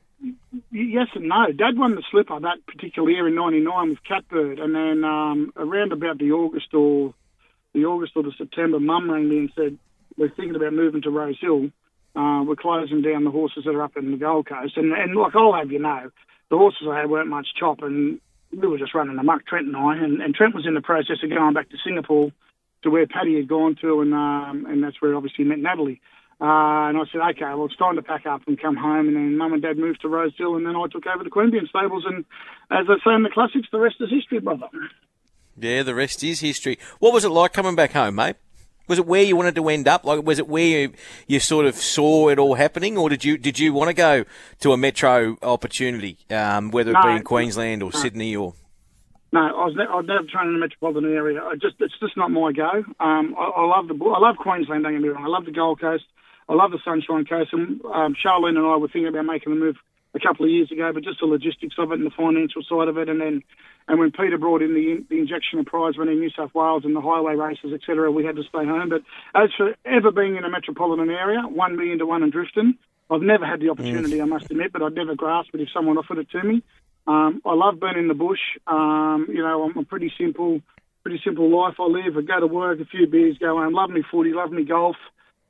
yes 0.70 1.08
and 1.14 1.28
no. 1.28 1.52
Dad 1.52 1.78
won 1.78 1.94
the 1.94 2.02
slipper 2.10 2.38
that 2.40 2.66
particular 2.66 3.10
year 3.10 3.28
in 3.28 3.34
'99 3.34 3.90
with 3.90 4.04
Catbird, 4.04 4.58
and 4.58 4.74
then 4.74 5.04
um, 5.04 5.52
around 5.56 5.92
about 5.92 6.18
the 6.18 6.32
August 6.32 6.72
or 6.74 7.14
the 7.72 7.84
August 7.84 8.12
or 8.16 8.22
the 8.22 8.32
September, 8.36 8.80
Mum 8.80 9.10
rang 9.10 9.28
me 9.28 9.38
and 9.38 9.52
said 9.54 9.78
we're 10.16 10.30
thinking 10.30 10.56
about 10.56 10.72
moving 10.72 11.02
to 11.02 11.10
Rose 11.10 11.38
Hill. 11.40 11.70
Uh, 12.14 12.42
we're 12.44 12.56
closing 12.56 13.02
down 13.02 13.24
the 13.24 13.30
horses 13.30 13.64
that 13.64 13.74
are 13.74 13.82
up 13.82 13.96
in 13.96 14.10
the 14.10 14.16
Gold 14.16 14.46
Coast, 14.46 14.76
and 14.76 14.92
and 14.92 15.14
like 15.14 15.34
I'll 15.34 15.52
have 15.52 15.70
you 15.70 15.78
know, 15.78 16.10
the 16.50 16.56
horses 16.56 16.86
I 16.90 16.98
had 16.98 17.10
weren't 17.10 17.28
much 17.28 17.48
chop, 17.58 17.82
and 17.82 18.20
we 18.52 18.66
were 18.66 18.78
just 18.78 18.94
running 18.94 19.18
amok, 19.18 19.46
Trent 19.46 19.66
and 19.66 19.76
I, 19.76 19.96
and, 19.96 20.22
and 20.22 20.34
Trent 20.34 20.54
was 20.54 20.66
in 20.66 20.74
the 20.74 20.80
process 20.80 21.18
of 21.22 21.30
going 21.30 21.52
back 21.52 21.68
to 21.70 21.76
Singapore 21.84 22.32
to 22.86 22.90
where 22.90 23.06
Paddy 23.06 23.34
had 23.34 23.48
gone 23.48 23.76
to, 23.80 24.00
and 24.00 24.14
um, 24.14 24.64
and 24.68 24.82
that's 24.82 25.02
where 25.02 25.14
obviously 25.14 25.44
met 25.44 25.58
Natalie. 25.58 26.00
Uh, 26.40 26.92
and 26.92 26.98
I 26.98 27.02
said, 27.10 27.20
okay, 27.30 27.54
well, 27.54 27.64
it's 27.64 27.76
time 27.76 27.96
to 27.96 28.02
pack 28.02 28.26
up 28.26 28.42
and 28.46 28.60
come 28.60 28.76
home. 28.76 29.08
And 29.08 29.16
then 29.16 29.38
Mum 29.38 29.54
and 29.54 29.62
Dad 29.62 29.78
moved 29.78 30.02
to 30.02 30.08
Rosehill, 30.08 30.54
and 30.54 30.66
then 30.66 30.76
I 30.76 30.86
took 30.86 31.06
over 31.06 31.24
the 31.24 31.30
Queanbeyan 31.30 31.68
stables. 31.68 32.04
And 32.06 32.24
as 32.70 32.86
I 32.88 32.96
say 33.04 33.14
in 33.14 33.22
the 33.22 33.30
classics, 33.30 33.68
the 33.72 33.80
rest 33.80 33.96
is 34.00 34.10
history, 34.10 34.38
brother. 34.38 34.68
Yeah, 35.58 35.82
the 35.82 35.94
rest 35.94 36.22
is 36.22 36.40
history. 36.40 36.78
What 36.98 37.12
was 37.12 37.24
it 37.24 37.30
like 37.30 37.52
coming 37.52 37.74
back 37.74 37.92
home, 37.92 38.16
mate? 38.16 38.36
Was 38.86 38.98
it 39.00 39.06
where 39.06 39.22
you 39.22 39.34
wanted 39.34 39.56
to 39.56 39.68
end 39.68 39.88
up? 39.88 40.04
Like, 40.04 40.24
was 40.24 40.38
it 40.38 40.46
where 40.46 40.64
you, 40.64 40.92
you 41.26 41.40
sort 41.40 41.66
of 41.66 41.74
saw 41.74 42.28
it 42.28 42.38
all 42.38 42.54
happening, 42.54 42.96
or 42.96 43.08
did 43.08 43.24
you 43.24 43.36
did 43.36 43.58
you 43.58 43.72
want 43.72 43.88
to 43.88 43.94
go 43.94 44.24
to 44.60 44.72
a 44.72 44.76
metro 44.76 45.36
opportunity, 45.42 46.18
um, 46.30 46.70
whether 46.70 46.90
it 46.90 46.94
no, 46.94 47.02
be 47.02 47.16
in 47.16 47.24
Queensland 47.24 47.82
or 47.82 47.90
no. 47.92 47.98
Sydney 47.98 48.36
or? 48.36 48.54
No, 49.32 49.40
I 49.40 49.66
was, 49.66 49.74
ne- 49.76 49.90
I 49.90 49.96
was 49.96 50.06
never 50.06 50.26
trained 50.30 50.48
in 50.48 50.54
the 50.54 50.60
metropolitan 50.60 51.12
area. 51.12 51.42
I 51.42 51.54
just 51.54 51.76
it's 51.80 51.98
just 51.98 52.16
not 52.16 52.30
my 52.30 52.52
go. 52.52 52.84
Um, 53.00 53.34
I, 53.36 53.50
I 53.58 53.64
love 53.66 53.88
the 53.88 53.94
I 53.94 54.20
love 54.20 54.36
Queensland. 54.36 54.84
Don't 54.84 54.92
get 54.92 55.02
me 55.02 55.08
wrong. 55.08 55.24
I 55.24 55.28
love 55.28 55.44
the 55.44 55.52
Gold 55.52 55.80
Coast. 55.80 56.04
I 56.48 56.54
love 56.54 56.70
the 56.70 56.78
Sunshine 56.84 57.26
Coast. 57.26 57.52
And 57.52 57.84
um, 57.84 58.14
Charlene 58.14 58.56
and 58.56 58.66
I 58.66 58.76
were 58.76 58.88
thinking 58.88 59.08
about 59.08 59.26
making 59.26 59.52
the 59.52 59.58
move 59.58 59.76
a 60.14 60.20
couple 60.20 60.46
of 60.46 60.50
years 60.50 60.72
ago, 60.72 60.90
but 60.94 61.04
just 61.04 61.20
the 61.20 61.26
logistics 61.26 61.74
of 61.78 61.92
it 61.92 61.98
and 61.98 62.06
the 62.06 62.14
financial 62.16 62.62
side 62.62 62.88
of 62.88 62.96
it, 62.96 63.08
and 63.08 63.20
then 63.20 63.42
and 63.88 63.98
when 63.98 64.10
Peter 64.10 64.38
brought 64.38 64.62
in 64.62 64.74
the, 64.74 64.90
in, 64.92 65.06
the 65.10 65.18
injection 65.18 65.58
of 65.58 65.66
prize 65.66 65.98
money 65.98 66.12
in 66.12 66.20
New 66.20 66.30
South 66.30 66.54
Wales 66.54 66.84
and 66.84 66.96
the 66.96 67.00
highway 67.00 67.34
races, 67.34 67.72
etc., 67.72 68.10
we 68.10 68.24
had 68.24 68.36
to 68.36 68.42
stay 68.42 68.64
home. 68.64 68.88
But 68.88 69.02
as 69.34 69.50
for 69.56 69.74
ever 69.84 70.10
being 70.10 70.36
in 70.36 70.44
a 70.44 70.50
metropolitan 70.50 71.10
area, 71.10 71.42
one 71.42 71.76
million 71.76 71.98
to 71.98 72.06
one 72.06 72.22
in 72.22 72.32
Drifton, 72.32 72.78
I've 73.10 73.22
never 73.22 73.46
had 73.46 73.60
the 73.60 73.68
opportunity, 73.68 74.20
I 74.20 74.24
must 74.24 74.50
admit, 74.50 74.72
but 74.72 74.82
I'd 74.82 74.94
never 74.94 75.14
grasp 75.14 75.50
it 75.54 75.60
if 75.60 75.68
someone 75.72 75.98
offered 75.98 76.18
it 76.18 76.30
to 76.30 76.42
me. 76.42 76.62
Um, 77.06 77.40
I 77.44 77.54
love 77.54 77.80
being 77.80 77.98
in 77.98 78.08
the 78.08 78.14
bush. 78.14 78.40
Um, 78.66 79.26
you 79.28 79.42
know, 79.42 79.64
I'm 79.64 79.78
a 79.78 79.84
pretty 79.84 80.12
simple, 80.18 80.60
pretty 81.02 81.20
simple 81.24 81.48
life 81.50 81.76
I 81.78 81.84
live. 81.84 82.16
I 82.16 82.22
go 82.22 82.40
to 82.40 82.46
work, 82.46 82.80
a 82.80 82.84
few 82.84 83.06
beers, 83.06 83.38
go 83.38 83.58
home. 83.58 83.72
Love 83.72 83.90
me 83.90 84.02
footy, 84.10 84.32
love 84.32 84.50
me 84.50 84.64
golf. 84.64 84.96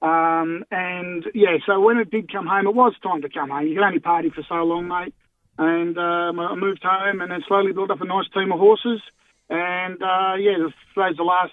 Um, 0.03 0.65
and 0.71 1.25
yeah, 1.35 1.57
so 1.65 1.81
when 1.81 1.99
it 1.99 2.11
did 2.11 2.31
come 2.31 2.47
home, 2.47 2.67
it 2.67 2.75
was 2.75 2.95
time 3.03 3.23
to 3.23 3.29
come 3.31 3.51
home. 3.51 3.67
You 3.67 3.75
can 3.75 3.85
only 3.85 3.99
party 3.99 4.31
for 4.31 4.43
so 4.49 4.57
long, 4.57 4.89
mate. 4.89 5.15
And 5.59 5.97
um, 5.97 6.39
I 6.39 6.55
moved 6.55 6.83
home 6.83 7.23
and 7.23 7.31
then 7.31 7.43
slowly 7.49 7.73
built 7.73 7.91
up 7.91 8.03
a 8.03 8.05
nice 8.05 8.29
team 8.35 8.53
of 8.53 8.59
horses. 8.59 9.01
And 9.49 10.03
uh, 10.03 10.35
yeah, 10.39 10.59
those 10.59 11.17
the 11.17 11.23
last 11.23 11.53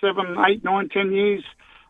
seven, 0.00 0.36
eight, 0.48 0.62
nine, 0.62 0.88
ten 0.88 1.12
years, 1.12 1.42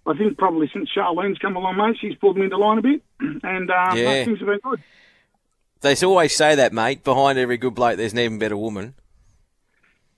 I 0.06 0.16
think 0.16 0.38
probably 0.38 0.70
since 0.72 0.88
Charlene's 0.96 1.38
come 1.38 1.56
along, 1.56 1.76
mate, 1.76 1.96
she's 2.00 2.16
pulled 2.16 2.36
me 2.36 2.44
into 2.44 2.56
line 2.56 2.78
a 2.78 2.82
bit. 2.82 3.02
And 3.44 3.70
um, 3.70 3.96
yeah. 3.98 4.24
things 4.24 4.38
have 4.38 4.48
been 4.48 4.60
good. 4.62 4.82
They 5.82 5.96
always 6.04 6.34
say 6.34 6.54
that, 6.54 6.72
mate. 6.72 7.04
Behind 7.04 7.38
every 7.38 7.58
good 7.58 7.74
bloke, 7.74 7.96
there's 7.96 8.12
an 8.12 8.20
even 8.20 8.38
better 8.38 8.56
woman. 8.56 8.94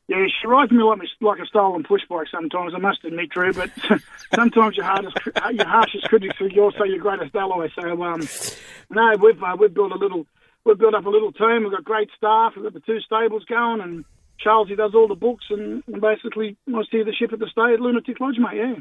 Yeah, 0.06 0.26
she 0.26 0.46
rides 0.46 0.70
me 0.70 0.82
like, 0.82 0.98
like 1.22 1.40
a 1.40 1.46
stolen 1.46 1.82
push 1.82 2.02
bike 2.10 2.26
sometimes, 2.30 2.74
I 2.74 2.78
must 2.78 3.02
admit, 3.04 3.30
Drew, 3.30 3.54
but 3.54 3.70
sometimes 4.34 4.76
your 4.76 4.84
hardest, 4.84 5.16
your 5.52 5.66
harshest 5.66 6.04
critics 6.08 6.36
are 6.42 6.60
also 6.60 6.84
your 6.84 6.98
greatest 6.98 7.34
ally. 7.34 7.68
So, 7.74 8.02
um, 8.02 8.28
no, 8.90 9.14
we've, 9.18 9.42
uh, 9.42 9.56
we've 9.58 9.72
built 9.72 9.92
a 9.92 9.96
little, 9.96 10.26
we've 10.66 10.78
built 10.78 10.94
up 10.94 11.06
a 11.06 11.08
little 11.08 11.32
team. 11.32 11.62
We've 11.62 11.72
got 11.72 11.84
great 11.84 12.10
staff. 12.14 12.52
We've 12.54 12.64
got 12.64 12.74
the 12.74 12.80
two 12.80 13.00
stables 13.00 13.44
going, 13.46 13.80
and 13.80 14.04
Charles, 14.38 14.68
he 14.68 14.74
does 14.74 14.94
all 14.94 15.08
the 15.08 15.14
books, 15.14 15.46
and, 15.48 15.82
and 15.86 16.02
basically 16.02 16.58
I 16.68 16.82
steer 16.82 17.06
the 17.06 17.14
ship 17.14 17.32
at 17.32 17.38
the 17.38 17.48
stay 17.50 17.72
at 17.72 17.80
Lunatic 17.80 18.20
Lodge, 18.20 18.36
mate, 18.38 18.58
yeah. 18.58 18.74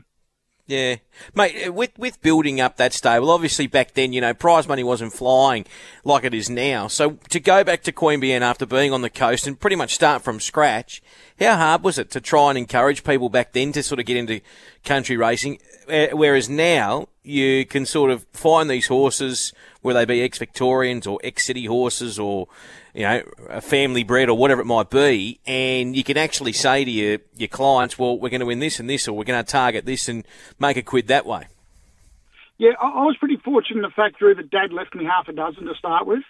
Yeah, 0.66 0.96
mate. 1.36 1.68
Uh, 1.68 1.74
with 1.74 1.92
with 1.98 2.22
building 2.22 2.62
up 2.62 2.78
that 2.78 2.94
stable, 2.94 3.30
obviously 3.30 3.68
back 3.68 3.96
then, 3.96 4.14
you 4.14 4.22
know, 4.22 4.34
prize 4.34 4.66
money 4.66 4.82
wasn't 4.82 5.12
flying 5.12 5.66
like 6.06 6.24
it 6.24 6.34
is 6.34 6.50
now. 6.50 6.88
So 6.88 7.18
to 7.30 7.40
go 7.42 7.66
back 7.66 7.84
to 7.84 7.92
Queanbeyan 7.92 8.42
after 8.42 8.66
being 8.66 8.94
on 8.94 9.02
the 9.02 9.10
coast 9.10 9.46
and 9.46 9.60
pretty 9.60 9.76
much 9.76 9.94
start 9.94 10.22
from 10.22 10.40
scratch, 10.40 11.04
how 11.38 11.58
hard 11.58 11.84
was 11.84 11.98
it 11.98 12.10
to 12.12 12.22
try 12.22 12.48
and 12.50 12.58
encourage 12.58 13.04
people 13.04 13.28
back 13.28 13.52
then 13.52 13.74
to 13.74 13.84
sort 13.84 14.00
of 14.00 14.06
get 14.06 14.16
into 14.16 14.40
country 14.84 15.18
racing? 15.18 15.60
Uh, 15.90 16.08
whereas 16.14 16.50
now 16.50 17.08
you 17.24 17.66
can 17.66 17.86
sort 17.86 18.12
of 18.12 18.26
find 18.34 18.70
these 18.70 18.88
horses, 18.88 19.54
whether 19.82 20.00
they 20.00 20.06
be 20.06 20.22
ex 20.22 20.38
Victorians 20.38 21.08
or 21.08 21.20
ex 21.24 21.46
City 21.46 21.66
horses 21.66 22.20
or 22.20 22.48
you 22.94 23.04
know, 23.04 23.24
a 23.50 23.62
family 23.62 24.04
bred 24.04 24.30
or 24.30 24.38
whatever 24.38 24.62
it 24.62 24.66
might 24.66 24.90
be, 24.90 25.40
and 25.48 25.96
you 25.96 26.04
can 26.04 26.16
actually 26.16 26.54
say 26.54 26.86
to 26.86 26.92
your, 26.92 27.18
your 27.36 27.48
clients, 27.48 27.98
well, 27.98 28.18
we're 28.20 28.30
going 28.30 28.40
to 28.40 28.46
win 28.46 28.60
this 28.60 28.80
and 28.80 28.90
this, 28.90 29.08
or 29.08 29.14
we're 29.14 29.24
going 29.24 29.44
to 29.44 29.52
target 29.52 29.86
this 29.86 30.08
and 30.08 30.26
make 30.60 30.78
a 30.78 30.84
quid 30.84 31.08
that 31.08 31.26
way. 31.26 31.48
Yeah, 32.60 32.72
I, 32.80 33.04
was 33.04 33.18
pretty 33.18 33.38
fortunate 33.38 33.78
in 33.78 33.82
the 33.82 33.90
fact, 33.90 34.20
Drew, 34.20 34.36
that 34.36 34.52
Dad 34.52 34.72
left 34.72 34.94
me 34.94 35.06
half 35.06 35.28
a 35.28 35.34
dozen 35.34 35.66
to 35.66 35.74
start 35.74 36.06
with. 36.06 36.24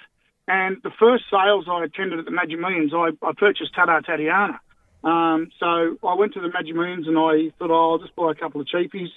And 0.47 0.77
the 0.83 0.91
first 0.97 1.25
sales 1.29 1.65
I 1.69 1.83
attended 1.83 2.19
at 2.19 2.25
the 2.25 2.31
Magic 2.31 2.59
Millions, 2.59 2.93
I, 2.93 3.09
I 3.21 3.31
purchased 3.37 3.75
Tada 3.75 4.03
Tatiana. 4.05 4.59
Um, 5.03 5.49
so 5.59 5.97
I 6.07 6.15
went 6.15 6.33
to 6.33 6.41
the 6.41 6.47
Magic 6.47 6.75
Millions 6.75 7.07
and 7.07 7.17
I 7.17 7.51
thought, 7.59 7.71
oh, 7.71 7.91
I'll 7.93 7.99
just 7.99 8.15
buy 8.15 8.31
a 8.31 8.35
couple 8.35 8.61
of 8.61 8.67
cheapies. 8.67 9.11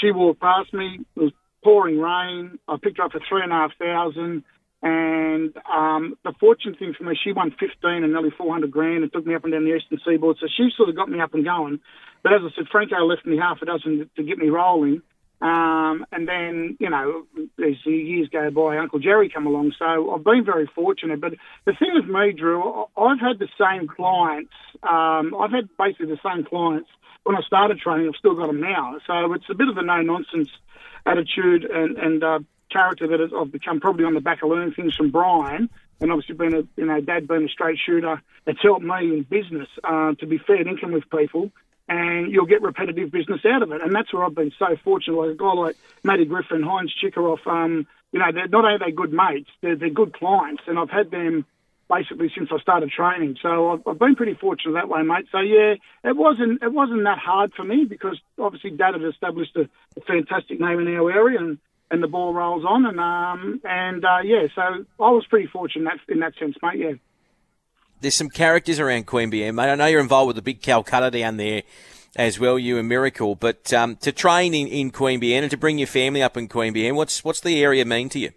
She 0.00 0.10
walked 0.10 0.40
past 0.40 0.72
me. 0.72 1.00
It 1.16 1.20
was 1.20 1.32
pouring 1.62 1.98
rain. 1.98 2.58
I 2.68 2.76
picked 2.82 2.98
her 2.98 3.04
up 3.04 3.12
for 3.12 3.20
three 3.28 3.42
and 3.42 3.52
a 3.52 3.56
half 3.56 3.72
thousand. 3.78 4.44
And 4.82 5.56
um, 5.72 6.16
the 6.24 6.32
fortunate 6.38 6.78
thing 6.78 6.94
for 6.96 7.04
me, 7.04 7.18
she 7.22 7.32
won 7.32 7.50
15 7.50 7.68
and 7.82 8.12
nearly 8.12 8.30
400 8.36 8.70
grand 8.70 9.02
and 9.02 9.12
took 9.12 9.26
me 9.26 9.34
up 9.34 9.44
and 9.44 9.52
down 9.52 9.64
the 9.64 9.74
eastern 9.74 9.98
seaboard. 10.06 10.36
So 10.40 10.46
she 10.46 10.68
sort 10.76 10.88
of 10.88 10.96
got 10.96 11.08
me 11.08 11.20
up 11.20 11.34
and 11.34 11.44
going. 11.44 11.80
But 12.22 12.34
as 12.34 12.40
I 12.44 12.54
said, 12.54 12.68
Franco 12.70 12.96
left 13.04 13.26
me 13.26 13.36
half 13.36 13.62
a 13.62 13.66
dozen 13.66 14.08
to 14.16 14.22
get 14.22 14.38
me 14.38 14.48
rolling. 14.48 15.02
Um, 15.40 16.06
and 16.12 16.26
then, 16.26 16.76
you 16.80 16.88
know, 16.88 17.26
as 17.62 17.74
the 17.84 17.92
years 17.92 18.28
go 18.28 18.50
by, 18.50 18.78
Uncle 18.78 18.98
Jerry 18.98 19.28
come 19.28 19.46
along. 19.46 19.74
So 19.78 20.14
I've 20.14 20.24
been 20.24 20.44
very 20.44 20.66
fortunate. 20.74 21.20
But 21.20 21.34
the 21.66 21.74
thing 21.74 21.92
with 21.94 22.06
me, 22.06 22.32
Drew, 22.32 22.86
I've 22.96 23.20
had 23.20 23.38
the 23.38 23.48
same 23.58 23.86
clients. 23.86 24.52
Um, 24.82 25.34
I've 25.38 25.52
had 25.52 25.68
basically 25.76 26.06
the 26.06 26.20
same 26.24 26.44
clients 26.44 26.88
when 27.24 27.36
I 27.36 27.42
started 27.42 27.78
training. 27.78 28.08
I've 28.08 28.16
still 28.16 28.34
got 28.34 28.46
them 28.46 28.60
now. 28.60 28.98
So 29.06 29.34
it's 29.34 29.48
a 29.50 29.54
bit 29.54 29.68
of 29.68 29.76
a 29.76 29.82
no-nonsense 29.82 30.48
attitude 31.04 31.64
and, 31.64 31.98
and 31.98 32.24
uh, 32.24 32.38
character 32.70 33.06
that 33.08 33.32
I've 33.36 33.52
become 33.52 33.80
probably 33.80 34.04
on 34.04 34.14
the 34.14 34.20
back 34.20 34.42
of 34.42 34.48
learning 34.48 34.72
things 34.72 34.94
from 34.96 35.10
Brian. 35.10 35.68
And 36.00 36.12
obviously, 36.12 36.34
being 36.34 36.54
a 36.54 36.62
you 36.76 36.86
know 36.86 37.00
dad 37.00 37.26
being 37.26 37.44
a 37.44 37.48
straight 37.48 37.78
shooter, 37.78 38.20
it's 38.46 38.60
helped 38.62 38.84
me 38.84 38.98
in 38.98 39.22
business 39.22 39.68
uh, 39.82 40.12
to 40.14 40.26
be 40.26 40.36
fair 40.36 40.56
and 40.56 40.68
income 40.68 40.92
with 40.92 41.08
people 41.08 41.50
and 41.88 42.32
you'll 42.32 42.46
get 42.46 42.62
repetitive 42.62 43.10
business 43.10 43.40
out 43.44 43.62
of 43.62 43.72
it. 43.72 43.82
And 43.82 43.94
that's 43.94 44.12
where 44.12 44.24
I've 44.24 44.34
been 44.34 44.52
so 44.58 44.76
fortunate. 44.82 45.16
Like 45.16 45.30
a 45.30 45.34
guy 45.34 45.52
like 45.52 45.76
Matty 46.02 46.24
Griffin, 46.24 46.62
Heinz 46.62 46.92
Chikaroff, 47.02 47.46
um, 47.46 47.86
you 48.12 48.18
know, 48.18 48.32
they're 48.32 48.48
not 48.48 48.64
only 48.64 48.76
are 48.76 48.78
they 48.78 48.92
good 48.92 49.12
mates, 49.12 49.50
they're, 49.60 49.76
they're 49.76 49.90
good 49.90 50.12
clients, 50.12 50.62
and 50.66 50.78
I've 50.78 50.90
had 50.90 51.10
them 51.10 51.44
basically 51.88 52.30
since 52.36 52.50
I 52.52 52.58
started 52.58 52.90
training. 52.90 53.36
So 53.40 53.72
I've, 53.72 53.86
I've 53.86 53.98
been 53.98 54.16
pretty 54.16 54.34
fortunate 54.34 54.72
that 54.72 54.88
way, 54.88 55.02
mate. 55.02 55.26
So 55.30 55.38
yeah, 55.38 55.74
it 56.04 56.16
wasn't 56.16 56.62
it 56.62 56.72
wasn't 56.72 57.04
that 57.04 57.18
hard 57.18 57.52
for 57.54 57.64
me 57.64 57.84
because 57.84 58.18
obviously 58.38 58.70
Dad 58.70 58.94
had 58.94 59.04
established 59.04 59.56
a, 59.56 59.68
a 59.96 60.00
fantastic 60.06 60.60
name 60.60 60.80
in 60.80 60.88
our 60.96 61.10
area 61.10 61.38
and. 61.38 61.58
And 61.88 62.02
the 62.02 62.08
ball 62.08 62.34
rolls 62.34 62.64
on, 62.68 62.84
and 62.84 62.98
um, 62.98 63.60
and 63.62 64.04
uh, 64.04 64.18
yeah, 64.24 64.48
so 64.56 64.60
I 64.60 65.10
was 65.10 65.24
pretty 65.30 65.46
fortunate 65.46 65.82
in 65.82 65.84
that, 65.84 65.98
in 66.08 66.18
that 66.18 66.32
sense, 66.36 66.56
mate. 66.60 66.80
Yeah 66.80 66.92
there's 68.00 68.14
some 68.14 68.28
characters 68.28 68.78
around 68.78 69.06
Queanbeyan, 69.06 69.54
mate. 69.54 69.70
I 69.70 69.74
know 69.74 69.86
you're 69.86 70.00
involved 70.00 70.28
with 70.28 70.36
the 70.36 70.42
big 70.42 70.62
Calcutta 70.62 71.10
down 71.10 71.36
there 71.36 71.62
as 72.16 72.38
well, 72.38 72.58
you 72.58 72.78
and 72.78 72.88
Miracle. 72.88 73.34
But 73.34 73.72
um, 73.72 73.96
to 73.96 74.12
train 74.12 74.54
in, 74.54 74.66
in 74.68 74.90
Queanbeyan 74.90 75.42
and 75.42 75.50
to 75.50 75.56
bring 75.56 75.78
your 75.78 75.86
family 75.86 76.22
up 76.22 76.36
in 76.36 76.48
Queanbeyan, 76.48 76.94
what's 76.94 77.24
what's 77.24 77.40
the 77.40 77.62
area 77.62 77.84
mean 77.84 78.08
to 78.10 78.18
you? 78.18 78.30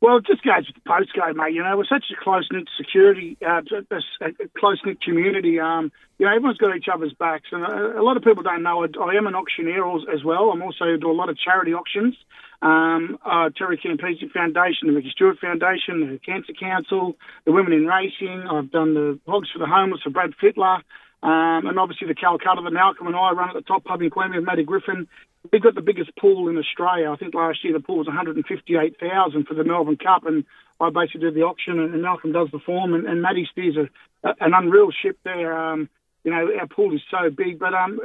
Well, 0.00 0.16
it 0.16 0.26
just 0.26 0.42
goes 0.42 0.66
with 0.66 0.82
the 0.82 0.88
postcode, 0.88 1.36
mate. 1.36 1.52
You 1.52 1.62
know, 1.62 1.76
we're 1.76 1.84
such 1.84 2.04
a 2.10 2.24
close 2.24 2.48
knit 2.50 2.68
security, 2.78 3.36
uh, 3.46 3.60
a, 3.90 4.48
close 4.58 4.80
knit 4.86 5.02
community. 5.02 5.60
Um, 5.60 5.92
you 6.18 6.24
know, 6.24 6.34
everyone's 6.34 6.56
got 6.56 6.74
each 6.74 6.88
other's 6.92 7.12
backs, 7.12 7.48
and 7.52 7.62
a, 7.62 8.00
a 8.00 8.02
lot 8.02 8.16
of 8.16 8.24
people 8.24 8.42
don't 8.42 8.62
know. 8.62 8.82
I, 8.82 8.86
I 8.98 9.14
am 9.16 9.26
an 9.26 9.34
auctioneer 9.34 9.84
as 10.10 10.24
well. 10.24 10.50
I'm 10.50 10.62
also 10.62 10.96
do 10.96 11.10
a 11.10 11.12
lot 11.12 11.28
of 11.28 11.36
charity 11.38 11.74
auctions. 11.74 12.16
Um, 12.62 13.18
uh, 13.24 13.48
Terry 13.56 13.78
Campese 13.78 14.30
Foundation, 14.32 14.88
the 14.88 14.92
Ricky 14.92 15.10
Stuart 15.10 15.38
Foundation, 15.40 16.00
the 16.12 16.18
Cancer 16.18 16.52
Council, 16.52 17.16
the 17.46 17.52
Women 17.52 17.72
in 17.72 17.86
Racing. 17.86 18.44
I've 18.50 18.70
done 18.70 18.94
the 18.94 19.18
Hogs 19.26 19.48
for 19.50 19.58
the 19.58 19.66
Homeless 19.66 20.02
for 20.02 20.10
Brad 20.10 20.32
Fittler. 20.42 20.82
Um, 21.22 21.66
and 21.66 21.78
obviously 21.78 22.08
the 22.08 22.14
Calcutta 22.14 22.62
that 22.64 22.70
Malcolm 22.70 23.06
and 23.06 23.16
I 23.16 23.32
run 23.32 23.50
at 23.50 23.54
the 23.54 23.60
top 23.60 23.84
pub 23.84 24.00
in 24.00 24.10
Queanbeyan 24.10 24.36
with 24.36 24.44
Matty 24.44 24.64
Griffin. 24.64 25.06
We've 25.52 25.62
got 25.62 25.74
the 25.74 25.82
biggest 25.82 26.16
pool 26.16 26.48
in 26.48 26.56
Australia. 26.56 27.10
I 27.10 27.16
think 27.16 27.34
last 27.34 27.62
year 27.62 27.72
the 27.72 27.80
pool 27.80 27.98
was 27.98 28.06
158,000 28.06 29.46
for 29.46 29.54
the 29.54 29.64
Melbourne 29.64 29.96
Cup, 29.96 30.24
and 30.24 30.44
I 30.80 30.88
basically 30.90 31.20
do 31.20 31.30
the 31.30 31.42
auction, 31.42 31.78
and, 31.78 31.92
and 31.92 32.02
Malcolm 32.02 32.32
does 32.32 32.48
the 32.52 32.58
form, 32.58 32.94
and, 32.94 33.06
and 33.06 33.20
Matty 33.20 33.48
steers 33.50 33.76
a, 33.76 34.28
a, 34.28 34.34
an 34.40 34.52
unreal 34.54 34.90
ship 34.90 35.18
there. 35.24 35.56
Um, 35.56 35.88
you 36.24 36.30
know, 36.30 36.48
our 36.58 36.66
pool 36.66 36.94
is 36.94 37.02
so 37.10 37.30
big, 37.30 37.58
but 37.58 37.74
um, 37.74 38.00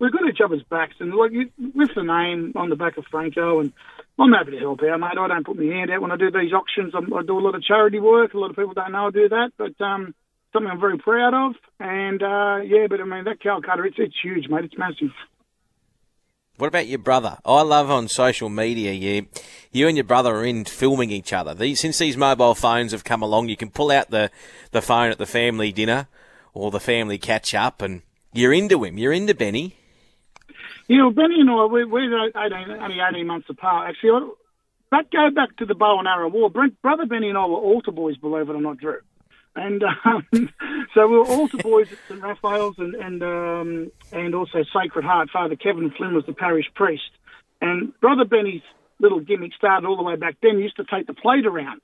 we've 0.00 0.12
got 0.12 0.28
each 0.28 0.40
other's 0.44 0.62
backs, 0.64 0.94
and 0.98 1.14
like 1.14 1.30
with 1.32 1.94
the 1.94 2.02
name 2.02 2.52
on 2.56 2.70
the 2.70 2.76
back 2.76 2.96
of 2.96 3.04
Franco, 3.10 3.60
and 3.60 3.72
I'm 4.18 4.32
happy 4.32 4.52
to 4.52 4.58
help 4.58 4.82
out, 4.82 4.98
mate. 4.98 5.18
I 5.18 5.28
don't 5.28 5.46
put 5.46 5.56
my 5.56 5.64
hand 5.64 5.90
out 5.90 6.02
when 6.02 6.10
I 6.10 6.16
do 6.16 6.30
these 6.30 6.52
auctions. 6.52 6.92
I'm, 6.96 7.12
I 7.14 7.22
do 7.22 7.38
a 7.38 7.40
lot 7.40 7.54
of 7.54 7.62
charity 7.62 8.00
work. 8.00 8.34
A 8.34 8.38
lot 8.38 8.50
of 8.50 8.56
people 8.56 8.74
don't 8.74 8.92
know 8.92 9.06
I 9.06 9.10
do 9.10 9.28
that, 9.28 9.52
but 9.56 9.80
um, 9.84 10.14
something 10.52 10.70
I'm 10.70 10.80
very 10.80 10.98
proud 10.98 11.34
of. 11.34 11.54
And 11.78 12.22
uh, 12.22 12.58
yeah, 12.64 12.86
but 12.88 13.00
I 13.00 13.04
mean 13.04 13.24
that 13.24 13.40
Calcutta, 13.40 13.84
it's 13.84 13.96
it's 13.98 14.16
huge, 14.22 14.48
mate. 14.48 14.64
It's 14.64 14.78
massive. 14.78 15.12
What 16.56 16.66
about 16.68 16.88
your 16.88 16.98
brother? 16.98 17.38
I 17.46 17.62
love 17.62 17.90
on 17.90 18.08
social 18.08 18.50
media 18.50 18.92
you 18.92 19.28
you 19.72 19.88
and 19.88 19.96
your 19.96 20.04
brother 20.04 20.36
are 20.36 20.44
in 20.44 20.66
filming 20.66 21.10
each 21.10 21.32
other. 21.32 21.54
These, 21.54 21.80
since 21.80 21.96
these 21.96 22.18
mobile 22.18 22.54
phones 22.54 22.92
have 22.92 23.04
come 23.04 23.22
along, 23.22 23.48
you 23.48 23.56
can 23.56 23.70
pull 23.70 23.90
out 23.90 24.10
the, 24.10 24.30
the 24.72 24.82
phone 24.82 25.10
at 25.10 25.16
the 25.16 25.26
family 25.26 25.72
dinner 25.72 26.08
or 26.52 26.70
the 26.70 26.80
family 26.80 27.16
catch 27.16 27.54
up, 27.54 27.80
and 27.80 28.02
you're 28.34 28.52
into 28.52 28.84
him. 28.84 28.98
You're 28.98 29.12
into 29.12 29.34
Benny. 29.34 29.76
You 30.90 30.98
know, 30.98 31.12
Benny 31.12 31.36
and 31.38 31.48
I, 31.48 31.66
we, 31.66 31.84
we're 31.84 32.26
18, 32.26 32.36
only 32.68 32.96
18 32.98 33.24
months 33.24 33.48
apart. 33.48 33.88
Actually, 33.88 34.10
I, 34.10 34.30
but 34.90 35.10
go 35.12 35.30
back 35.30 35.56
to 35.58 35.64
the 35.64 35.76
bow 35.76 36.00
and 36.00 36.08
arrow 36.08 36.28
war. 36.28 36.50
Brother 36.50 37.06
Benny 37.06 37.28
and 37.28 37.38
I 37.38 37.46
were 37.46 37.58
altar 37.58 37.92
boys, 37.92 38.16
believe 38.16 38.50
it 38.50 38.56
or 38.56 38.60
not, 38.60 38.78
Drew. 38.78 38.98
And 39.54 39.84
um, 39.84 40.26
so 40.92 41.06
we 41.06 41.18
were 41.18 41.26
altar 41.26 41.58
boys 41.58 41.92
at 41.92 41.98
St 42.08 42.20
Raphael's 42.20 42.74
and 42.78 42.96
and 42.96 43.22
um, 43.22 43.92
and 44.10 44.34
also 44.34 44.64
Sacred 44.72 45.04
Heart. 45.04 45.30
Father 45.32 45.54
Kevin 45.54 45.92
Flynn 45.96 46.12
was 46.12 46.26
the 46.26 46.32
parish 46.32 46.66
priest, 46.74 47.10
and 47.60 47.92
Brother 48.00 48.24
Benny's 48.24 48.62
little 48.98 49.20
gimmick 49.20 49.54
started 49.54 49.86
all 49.86 49.96
the 49.96 50.02
way 50.02 50.16
back 50.16 50.38
then. 50.42 50.56
He 50.56 50.64
used 50.64 50.76
to 50.78 50.84
take 50.92 51.06
the 51.06 51.14
plate 51.14 51.46
around, 51.46 51.82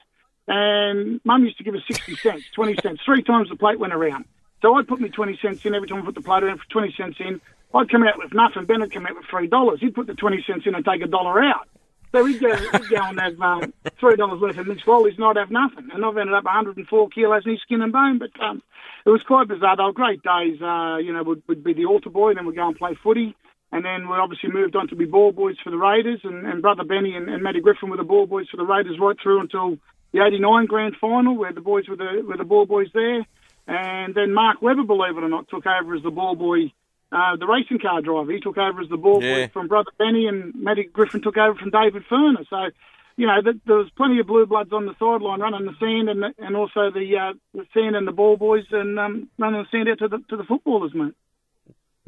and 0.49 1.21
Mum 1.25 1.45
used 1.45 1.59
to 1.59 1.65
give 1.65 1.77
us 1.77 1.83
sixty 1.87 2.17
cents, 2.17 2.47
twenty 2.57 2.75
cents, 2.83 3.03
three 3.05 3.23
times 3.23 3.51
the 3.51 3.57
plate 3.57 3.79
went 3.79 3.93
around. 3.95 4.25
So 4.63 4.75
I'd 4.75 4.89
put 4.89 5.01
me 5.01 5.11
twenty 5.11 5.39
cents 5.41 5.65
in 5.65 5.77
every 5.77 5.87
time 5.87 6.03
I 6.03 6.05
put 6.05 6.17
the 6.17 6.23
plate 6.23 6.43
around 6.43 6.59
for 6.59 6.69
twenty 6.71 6.93
cents 6.97 7.19
in. 7.21 7.41
I'd 7.75 7.91
come 7.91 8.05
out 8.05 8.19
with 8.19 8.33
nothing. 8.33 8.65
Ben 8.65 8.81
would 8.81 8.93
come 8.93 9.07
out 9.07 9.17
with 9.17 9.27
three 9.31 9.47
dollars. 9.47 9.81
He'd 9.81 9.95
put 9.95 10.07
the 10.07 10.15
twenty 10.15 10.45
cents 10.47 10.65
in 10.67 10.75
and 10.75 10.85
take 10.85 11.03
a 11.03 11.07
dollar 11.07 11.43
out. 11.43 11.69
So 12.13 12.25
he'd 12.25 12.41
go, 12.41 12.55
he'd 12.55 12.89
go 12.89 13.03
and 13.03 13.21
have 13.21 13.41
um, 13.41 13.75
three 14.01 14.17
dollars 14.17 14.41
worth 14.41 14.59
of 14.59 14.67
mixed 14.67 14.87
lollies, 14.87 15.19
not 15.19 15.37
have 15.37 15.51
nothing. 15.51 15.89
And 15.93 16.05
I've 16.05 16.17
ended 16.17 16.35
up 16.35 16.45
104 16.45 17.09
kilos 17.11 17.43
in 17.45 17.53
his 17.53 17.61
skin 17.63 17.83
and 17.83 17.93
bone. 17.93 18.19
But 18.19 18.31
um, 18.41 18.63
it 19.05 19.11
was 19.11 19.23
quite 19.27 19.49
bizarre. 19.49 19.77
They 19.77 19.83
were 19.83 19.93
great 19.93 20.23
days. 20.23 20.61
Uh, 20.63 20.97
you 20.97 21.13
know, 21.13 21.23
would 21.25 21.43
would 21.49 21.65
be 21.65 21.75
the 21.75 21.87
altar 21.87 22.11
boy, 22.11 22.31
and 22.31 22.39
then 22.39 22.47
we'd 22.47 22.57
go 22.57 22.67
and 22.67 22.77
play 22.77 22.97
footy. 23.03 23.37
And 23.73 23.85
then 23.85 24.09
we 24.09 24.17
obviously 24.17 24.51
moved 24.51 24.77
on 24.77 24.89
to 24.89 24.97
be 24.97 25.05
ball 25.05 25.33
boys 25.33 25.57
for 25.63 25.71
the 25.71 25.77
Raiders, 25.77 26.21
and, 26.23 26.47
and 26.47 26.63
brother 26.63 26.85
Benny 26.85 27.15
and, 27.17 27.29
and 27.29 27.43
Matty 27.43 27.61
Griffin 27.61 27.91
were 27.91 27.97
the 27.97 28.05
ball 28.05 28.27
boys 28.27 28.49
for 28.49 28.57
the 28.57 28.65
Raiders 28.65 28.99
right 29.01 29.17
through 29.21 29.41
until 29.41 29.77
the 30.13 30.25
'89 30.25 30.67
grand 30.67 30.95
final, 31.01 31.37
where 31.37 31.53
the 31.53 31.61
boys 31.61 31.89
were 31.89 31.97
the 31.97 32.25
were 32.27 32.37
the 32.37 32.45
ball 32.45 32.67
boys 32.67 32.89
there. 32.95 33.27
And 33.67 34.15
then 34.15 34.33
Mark 34.33 34.63
Webber, 34.63 34.85
believe 34.85 35.19
it 35.19 35.25
or 35.25 35.29
not, 35.29 35.49
took 35.49 35.67
over 35.67 35.97
as 35.97 36.03
the 36.03 36.13
ball 36.13 36.37
boy 36.37 36.73
uh, 37.13 37.37
the 37.37 37.47
racing 37.47 37.79
car 37.79 38.01
driver. 38.03 38.33
He 38.33 38.41
took 38.41 38.59
over 38.59 38.81
as 38.81 38.89
the 38.89 38.97
ball 38.97 39.23
yeah. 39.23 39.49
from 39.49 39.69
Brother 39.69 39.91
Benny, 39.99 40.27
and 40.27 40.55
Matty 40.55 40.85
Griffin 40.85 41.23
took 41.23 41.37
over 41.37 41.59
from 41.59 41.71
David 41.71 42.05
Furner. 42.11 42.47
So, 42.49 42.71
you 43.17 43.27
know, 43.27 43.41
the, 43.43 43.59
there 43.67 43.77
was 43.77 43.91
plenty 43.97 44.19
of 44.21 44.27
blue 44.27 44.47
bloods 44.47 44.73
on 44.73 44.87
the 44.87 44.95
sideline 44.99 45.41
running 45.41 45.67
the 45.67 45.77
sand, 45.79 46.09
and 46.09 46.35
and 46.39 46.57
also 46.57 46.91
the 46.91 47.17
uh, 47.17 47.33
the 47.55 47.67
sand 47.73 47.97
and 47.97 48.07
the 48.07 48.13
ball 48.13 48.37
boys, 48.37 48.65
and 48.73 48.99
um, 48.99 49.29
running 49.39 49.63
the 49.63 49.69
sand 49.71 49.89
out 49.89 49.99
to 49.99 50.09
the 50.09 50.19
to 50.31 50.37
the 50.37 50.45
footballers, 50.45 50.95
mate. 50.95 51.15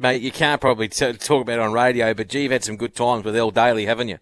Mate, 0.01 0.21
you 0.21 0.31
can't 0.31 0.61
probably 0.61 0.87
t- 0.87 1.13
talk 1.13 1.41
about 1.41 1.59
it 1.59 1.59
on 1.59 1.73
radio, 1.73 2.13
but 2.13 2.29
gee, 2.29 2.43
you've 2.43 2.53
had 2.53 2.63
some 2.63 2.77
good 2.77 2.95
times 2.95 3.25
with 3.25 3.35
El 3.35 3.51
Daly, 3.51 3.85
haven't 3.85 4.07
you? 4.07 4.19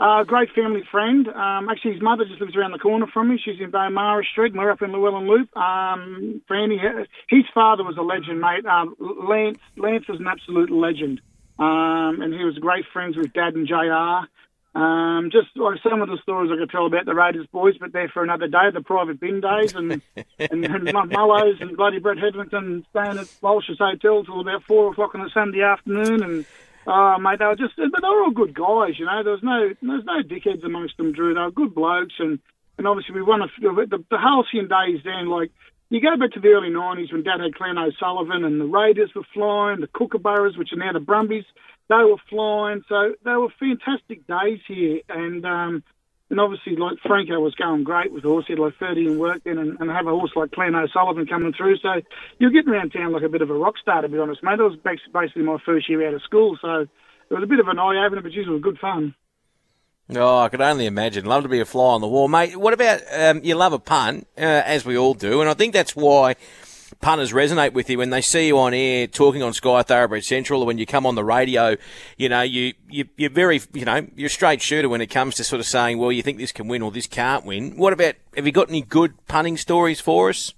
Uh, 0.00 0.24
great 0.24 0.48
family 0.54 0.82
friend. 0.90 1.28
Um, 1.28 1.68
actually, 1.68 1.92
his 1.92 2.00
mother 2.00 2.24
just 2.24 2.40
lives 2.40 2.56
around 2.56 2.72
the 2.72 2.78
corner 2.78 3.06
from 3.12 3.28
me. 3.28 3.38
She's 3.44 3.60
in 3.60 3.70
Baymara 3.70 4.24
Street, 4.24 4.54
we're 4.54 4.70
up 4.70 4.80
in 4.80 4.92
Llewellyn 4.92 5.28
Loop. 5.28 5.54
Um, 5.54 6.40
Franny, 6.50 6.78
his 7.28 7.44
father 7.52 7.84
was 7.84 7.98
a 7.98 8.02
legend, 8.02 8.40
mate. 8.40 8.64
Um, 8.64 8.96
Lance, 8.98 9.58
Lance 9.76 10.08
was 10.08 10.18
an 10.18 10.26
absolute 10.26 10.70
legend, 10.70 11.20
um, 11.58 12.22
and 12.22 12.32
he 12.32 12.42
was 12.44 12.56
great 12.56 12.86
friends 12.94 13.14
with 13.14 13.34
Dad 13.34 13.54
and 13.54 13.68
Jr. 13.68 14.26
Um, 14.72 15.30
just 15.30 15.48
like 15.54 15.80
some 15.82 16.00
of 16.00 16.08
the 16.08 16.16
stories 16.22 16.50
I 16.50 16.56
could 16.56 16.70
tell 16.70 16.86
about 16.86 17.04
the 17.04 17.14
Raiders 17.14 17.46
boys, 17.52 17.76
but 17.78 17.92
they're 17.92 18.08
for 18.08 18.22
another 18.22 18.46
day. 18.46 18.70
The 18.72 18.80
private 18.80 19.20
bin 19.20 19.42
days 19.42 19.74
and 19.74 20.00
and, 20.38 20.64
and 20.64 20.88
Mullows 20.88 21.60
and 21.60 21.76
bloody 21.76 21.98
Brett 21.98 22.16
Hedlington 22.16 22.86
staying 22.88 23.18
at 23.18 23.28
Walsh's 23.42 23.78
Hotel 23.78 24.24
till 24.24 24.40
about 24.40 24.62
four 24.62 24.92
o'clock 24.92 25.14
on 25.14 25.20
a 25.22 25.28
Sunday 25.28 25.62
afternoon 25.62 26.22
and 26.22 26.46
Oh, 26.86 27.18
mate, 27.18 27.38
they 27.38 27.44
were 27.44 27.56
just, 27.56 27.76
but 27.76 28.00
they 28.00 28.08
were 28.08 28.24
all 28.24 28.30
good 28.30 28.54
guys, 28.54 28.98
you 28.98 29.04
know. 29.04 29.22
There 29.22 29.32
was 29.32 29.42
no, 29.42 29.68
there 29.68 29.96
was 29.96 30.04
no 30.04 30.22
dickheads 30.22 30.64
amongst 30.64 30.96
them, 30.96 31.12
Drew. 31.12 31.34
They 31.34 31.40
were 31.40 31.50
good 31.50 31.74
blokes, 31.74 32.14
and 32.18 32.38
and 32.78 32.86
obviously 32.86 33.14
we 33.14 33.22
won 33.22 33.42
a, 33.42 33.46
the, 33.60 34.02
the 34.10 34.18
halcyon 34.18 34.68
days 34.68 35.00
then. 35.04 35.28
Like 35.28 35.50
you 35.90 36.00
go 36.00 36.16
back 36.16 36.32
to 36.32 36.40
the 36.40 36.48
early 36.48 36.70
'90s 36.70 37.12
when 37.12 37.22
Dad 37.22 37.40
had 37.40 37.54
Glenn 37.54 37.76
O'Sullivan 37.76 38.44
and 38.44 38.60
the 38.60 38.64
Raiders 38.64 39.10
were 39.14 39.26
flying, 39.34 39.80
the 39.80 39.88
Kookaburras, 39.88 40.56
which 40.56 40.72
are 40.72 40.76
now 40.76 40.92
the 40.92 41.00
Brumbies, 41.00 41.44
they 41.88 41.96
were 41.96 42.16
flying. 42.30 42.82
So 42.88 43.14
they 43.24 43.32
were 43.32 43.52
fantastic 43.58 44.26
days 44.26 44.60
here, 44.66 45.00
and 45.08 45.44
um, 45.44 45.82
and 46.30 46.38
obviously, 46.38 46.76
like 46.76 46.98
Franco 47.04 47.40
was 47.40 47.54
going 47.56 47.82
great 47.82 48.12
with 48.12 48.22
the 48.22 48.28
horse. 48.28 48.44
He 48.46 48.52
had 48.52 48.60
like 48.60 48.76
30 48.78 49.06
in 49.06 49.18
work 49.18 49.42
then, 49.44 49.58
and, 49.58 49.78
and 49.80 49.90
have 49.90 50.06
a 50.06 50.10
horse 50.10 50.30
like 50.36 50.52
Glenn 50.52 50.76
O'Sullivan 50.76 51.26
coming 51.26 51.52
through. 51.52 51.78
So 51.78 52.00
you're 52.38 52.50
getting 52.50 52.70
around 52.70 52.90
town 52.90 53.12
like 53.12 53.24
a 53.24 53.28
bit 53.28 53.42
of 53.42 53.50
a 53.50 53.54
rock 53.54 53.74
star, 53.78 54.02
to 54.02 54.08
be 54.08 54.18
honest, 54.18 54.42
mate. 54.42 54.58
That 54.58 54.64
was 54.64 54.78
basically 55.12 55.42
my 55.42 55.58
first 55.66 55.88
year 55.88 56.06
out 56.06 56.14
of 56.14 56.22
school. 56.22 56.56
So 56.62 56.86
it 57.30 57.34
was 57.34 57.42
a 57.42 57.46
bit 57.46 57.58
of 57.58 57.66
an 57.66 57.78
eye 57.78 58.06
opener, 58.06 58.22
but 58.22 58.32
geez, 58.32 58.46
it 58.46 58.50
was 58.50 58.62
good 58.62 58.78
fun. 58.78 59.14
Oh, 60.14 60.38
I 60.38 60.48
could 60.48 60.60
only 60.60 60.86
imagine. 60.86 61.24
Love 61.24 61.44
to 61.44 61.48
be 61.48 61.60
a 61.60 61.64
fly 61.64 61.94
on 61.94 62.00
the 62.00 62.08
wall, 62.08 62.26
mate. 62.28 62.56
What 62.56 62.74
about 62.74 63.00
um, 63.12 63.42
you 63.44 63.54
love 63.54 63.72
a 63.72 63.78
pun, 63.78 64.24
uh, 64.36 64.40
as 64.40 64.84
we 64.84 64.96
all 64.96 65.14
do, 65.14 65.40
and 65.40 65.48
I 65.48 65.54
think 65.54 65.72
that's 65.72 65.94
why 65.94 66.34
punters 67.00 67.32
resonate 67.32 67.72
with 67.72 67.88
you 67.88 67.98
when 67.98 68.10
they 68.10 68.20
see 68.20 68.48
you 68.48 68.58
on 68.58 68.74
air 68.74 69.06
talking 69.06 69.42
on 69.42 69.52
Sky 69.52 69.82
Thoroughbred 69.82 70.24
Central, 70.24 70.62
or 70.62 70.66
when 70.66 70.78
you 70.78 70.86
come 70.86 71.06
on 71.06 71.14
the 71.14 71.24
radio. 71.24 71.76
You 72.16 72.28
know, 72.28 72.42
you, 72.42 72.74
you 72.88 73.08
you're 73.16 73.30
very, 73.30 73.60
you 73.72 73.84
know, 73.84 74.06
you're 74.16 74.26
a 74.26 74.30
straight 74.30 74.62
shooter 74.62 74.88
when 74.88 75.00
it 75.00 75.08
comes 75.08 75.36
to 75.36 75.44
sort 75.44 75.60
of 75.60 75.66
saying, 75.66 75.98
well, 75.98 76.12
you 76.12 76.22
think 76.22 76.38
this 76.38 76.52
can 76.52 76.68
win 76.68 76.82
or 76.82 76.90
this 76.90 77.06
can't 77.06 77.44
win. 77.44 77.76
What 77.76 77.92
about? 77.92 78.14
Have 78.36 78.46
you 78.46 78.52
got 78.52 78.68
any 78.68 78.82
good 78.82 79.14
punting 79.26 79.56
stories 79.56 80.00
for 80.00 80.28
us? 80.30 80.54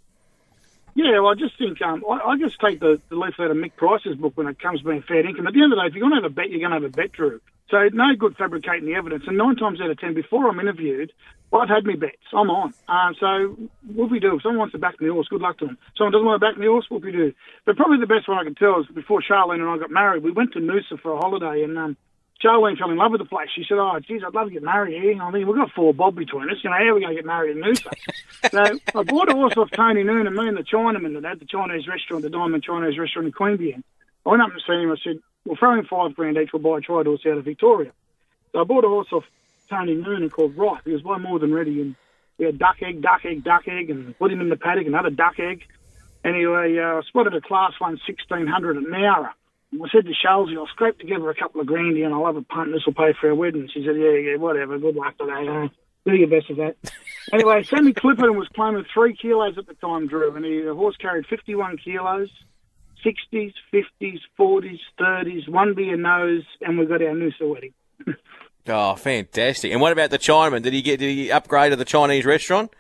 Yeah, 0.94 1.20
well, 1.20 1.28
I 1.28 1.34
just 1.34 1.56
think 1.56 1.80
um, 1.80 2.04
I, 2.10 2.18
I 2.18 2.38
just 2.38 2.60
take 2.60 2.80
the, 2.80 3.00
the 3.08 3.16
leaf 3.16 3.34
out 3.38 3.50
of 3.50 3.56
Mick 3.56 3.76
Price's 3.76 4.16
book 4.16 4.32
when 4.36 4.46
it 4.46 4.58
comes 4.60 4.80
to 4.80 4.86
being 4.86 5.02
fair 5.02 5.26
income. 5.26 5.46
At 5.46 5.54
the 5.54 5.62
end 5.62 5.72
of 5.72 5.78
the 5.78 5.82
day, 5.82 5.88
if 5.88 5.94
you're 5.94 6.02
going 6.02 6.12
to 6.12 6.22
have 6.22 6.30
a 6.30 6.34
bet, 6.34 6.50
you're 6.50 6.60
going 6.60 6.70
to 6.70 6.76
have 6.76 6.84
a 6.84 6.94
bet, 6.94 7.12
Drew. 7.12 7.40
So 7.70 7.88
no 7.92 8.14
good 8.18 8.36
fabricating 8.36 8.86
the 8.86 8.94
evidence. 8.94 9.24
And 9.26 9.38
nine 9.38 9.56
times 9.56 9.80
out 9.80 9.90
of 9.90 9.98
ten, 9.98 10.14
before 10.14 10.48
I'm 10.48 10.60
interviewed, 10.60 11.12
well, 11.50 11.62
I've 11.62 11.68
had 11.68 11.84
me 11.84 11.94
bets. 11.94 12.16
I'm 12.32 12.50
on. 12.50 12.74
Um, 12.88 13.14
so 13.20 13.56
what 13.94 14.10
we 14.10 14.20
do, 14.20 14.36
if 14.36 14.42
someone 14.42 14.58
wants 14.58 14.72
to 14.72 14.78
back 14.78 15.00
me 15.00 15.08
horse, 15.08 15.28
good 15.28 15.42
luck 15.42 15.58
to 15.58 15.66
them. 15.66 15.78
Someone 15.96 16.12
doesn't 16.12 16.26
want 16.26 16.40
to 16.40 16.46
back 16.46 16.58
me 16.58 16.66
horse, 16.66 16.86
what 16.88 17.02
we 17.02 17.12
do. 17.12 17.32
But 17.66 17.76
probably 17.76 18.00
the 18.00 18.06
best 18.06 18.28
one 18.28 18.38
I 18.38 18.44
can 18.44 18.54
tell 18.54 18.80
is 18.80 18.86
before 18.86 19.20
Charlene 19.20 19.60
and 19.60 19.68
I 19.68 19.78
got 19.78 19.90
married, 19.90 20.22
we 20.22 20.32
went 20.32 20.52
to 20.54 20.60
Noosa 20.60 20.98
for 21.00 21.12
a 21.12 21.18
holiday, 21.18 21.62
and 21.62 21.76
um, 21.78 21.96
Charlene 22.42 22.78
fell 22.78 22.90
in 22.90 22.96
love 22.96 23.12
with 23.12 23.20
the 23.20 23.26
place. 23.26 23.48
She 23.54 23.64
said, 23.68 23.78
"Oh, 23.78 23.98
geez, 24.00 24.22
I'd 24.26 24.34
love 24.34 24.48
to 24.48 24.52
get 24.52 24.62
married 24.62 25.00
here." 25.00 25.22
I 25.22 25.30
mean, 25.30 25.46
we've 25.46 25.56
got 25.56 25.70
four 25.72 25.94
bob 25.94 26.16
between 26.16 26.50
us. 26.50 26.56
You 26.64 26.70
know, 26.70 26.76
how 26.76 26.84
are 26.84 26.94
we 26.94 27.00
going 27.02 27.16
to 27.16 27.22
get 27.22 27.26
married 27.26 27.56
in 27.56 27.62
Noosa? 27.62 27.92
so 28.50 28.98
I 28.98 29.02
bought 29.04 29.30
a 29.30 29.34
horse 29.34 29.56
off 29.56 29.70
Tony 29.70 30.02
Noon 30.02 30.26
and 30.26 30.34
me 30.34 30.48
and 30.48 30.56
the 30.56 30.62
Chinaman 30.62 31.14
that 31.14 31.28
had 31.28 31.40
the 31.40 31.46
Chinese 31.46 31.86
restaurant, 31.86 32.22
the 32.22 32.30
Diamond 32.30 32.64
Chinese 32.64 32.98
restaurant 32.98 33.28
in 33.28 33.32
Queanbeyan. 33.32 33.82
I 34.26 34.30
went 34.30 34.42
up 34.42 34.50
and 34.52 34.62
see 34.66 34.72
him. 34.72 34.90
I 34.90 34.96
said, 35.02 35.18
"We'll 35.44 35.56
throw 35.56 35.82
five 35.84 36.14
grand 36.14 36.36
each. 36.36 36.52
We'll 36.52 36.62
buy 36.62 36.78
a 36.78 36.80
tried 36.80 37.06
horse 37.06 37.26
out 37.26 37.38
of 37.38 37.44
Victoria." 37.44 37.92
So 38.52 38.60
I 38.60 38.64
bought 38.64 38.84
a 38.84 38.88
horse 38.88 39.08
off 39.12 39.24
Tony 39.68 39.94
Noonan 39.94 40.30
called 40.30 40.56
Right. 40.56 40.80
He 40.84 40.92
was 40.92 41.02
one 41.02 41.22
more 41.22 41.38
than 41.38 41.52
ready, 41.52 41.80
and 41.80 41.96
we 42.38 42.46
had 42.46 42.58
duck 42.58 42.82
egg, 42.82 43.02
duck 43.02 43.24
egg, 43.24 43.44
duck 43.44 43.66
egg, 43.68 43.90
and 43.90 44.18
put 44.18 44.32
him 44.32 44.40
in 44.40 44.48
the 44.48 44.56
paddock, 44.56 44.86
another 44.86 45.10
duck 45.10 45.38
egg. 45.38 45.64
Anyway, 46.24 46.78
uh, 46.78 46.98
I 46.98 47.00
spotted 47.08 47.34
a 47.34 47.40
class 47.40 47.72
one 47.78 47.98
1600 48.06 48.76
at 48.76 48.82
Nowra. 48.84 49.30
And 49.72 49.82
I 49.82 49.88
said 49.90 50.04
to 50.04 50.12
Shalsey, 50.12 50.56
I'll 50.56 50.66
scrape 50.66 50.98
together 50.98 51.28
a 51.30 51.34
couple 51.34 51.60
of 51.60 51.66
grandy 51.66 52.02
and 52.02 52.14
I'll 52.14 52.26
have 52.26 52.36
a 52.36 52.42
punt. 52.42 52.72
This 52.72 52.84
will 52.86 52.92
pay 52.92 53.12
for 53.18 53.28
our 53.28 53.34
wedding. 53.34 53.68
She 53.72 53.84
said, 53.84 53.96
yeah, 53.96 54.12
yeah, 54.12 54.36
whatever. 54.36 54.78
Good 54.78 54.94
luck 54.94 55.16
today. 55.18 55.48
Uh, 55.48 55.68
do 56.04 56.14
your 56.14 56.28
best 56.28 56.50
of 56.50 56.58
that. 56.58 56.76
anyway, 57.32 57.62
Sammy 57.64 57.92
Clipperton 57.92 58.36
was 58.36 58.48
claiming 58.54 58.84
three 58.92 59.16
kilos 59.16 59.58
at 59.58 59.66
the 59.66 59.74
time, 59.74 60.08
Drew, 60.08 60.34
and 60.34 60.44
he, 60.44 60.60
the 60.60 60.74
horse 60.74 60.96
carried 60.96 61.26
51 61.26 61.78
kilos, 61.78 62.28
60s, 63.04 63.52
50s, 63.72 64.20
40s, 64.38 64.80
30s, 64.98 65.48
one 65.48 65.74
beer 65.74 65.96
nose, 65.96 66.44
and 66.60 66.78
we've 66.78 66.88
got 66.88 67.02
our 67.02 67.14
Noosa 67.14 67.48
wedding. 67.48 67.74
oh, 68.68 68.94
fantastic! 68.96 69.72
And 69.72 69.80
what 69.80 69.92
about 69.92 70.10
the 70.10 70.18
Chinaman? 70.18 70.62
Did 70.62 70.72
he 70.72 70.82
get? 70.82 70.98
Did 71.00 71.10
he 71.10 71.30
upgrade 71.30 71.72
to 71.72 71.76
the 71.76 71.84
Chinese 71.84 72.24
restaurant? 72.24 72.72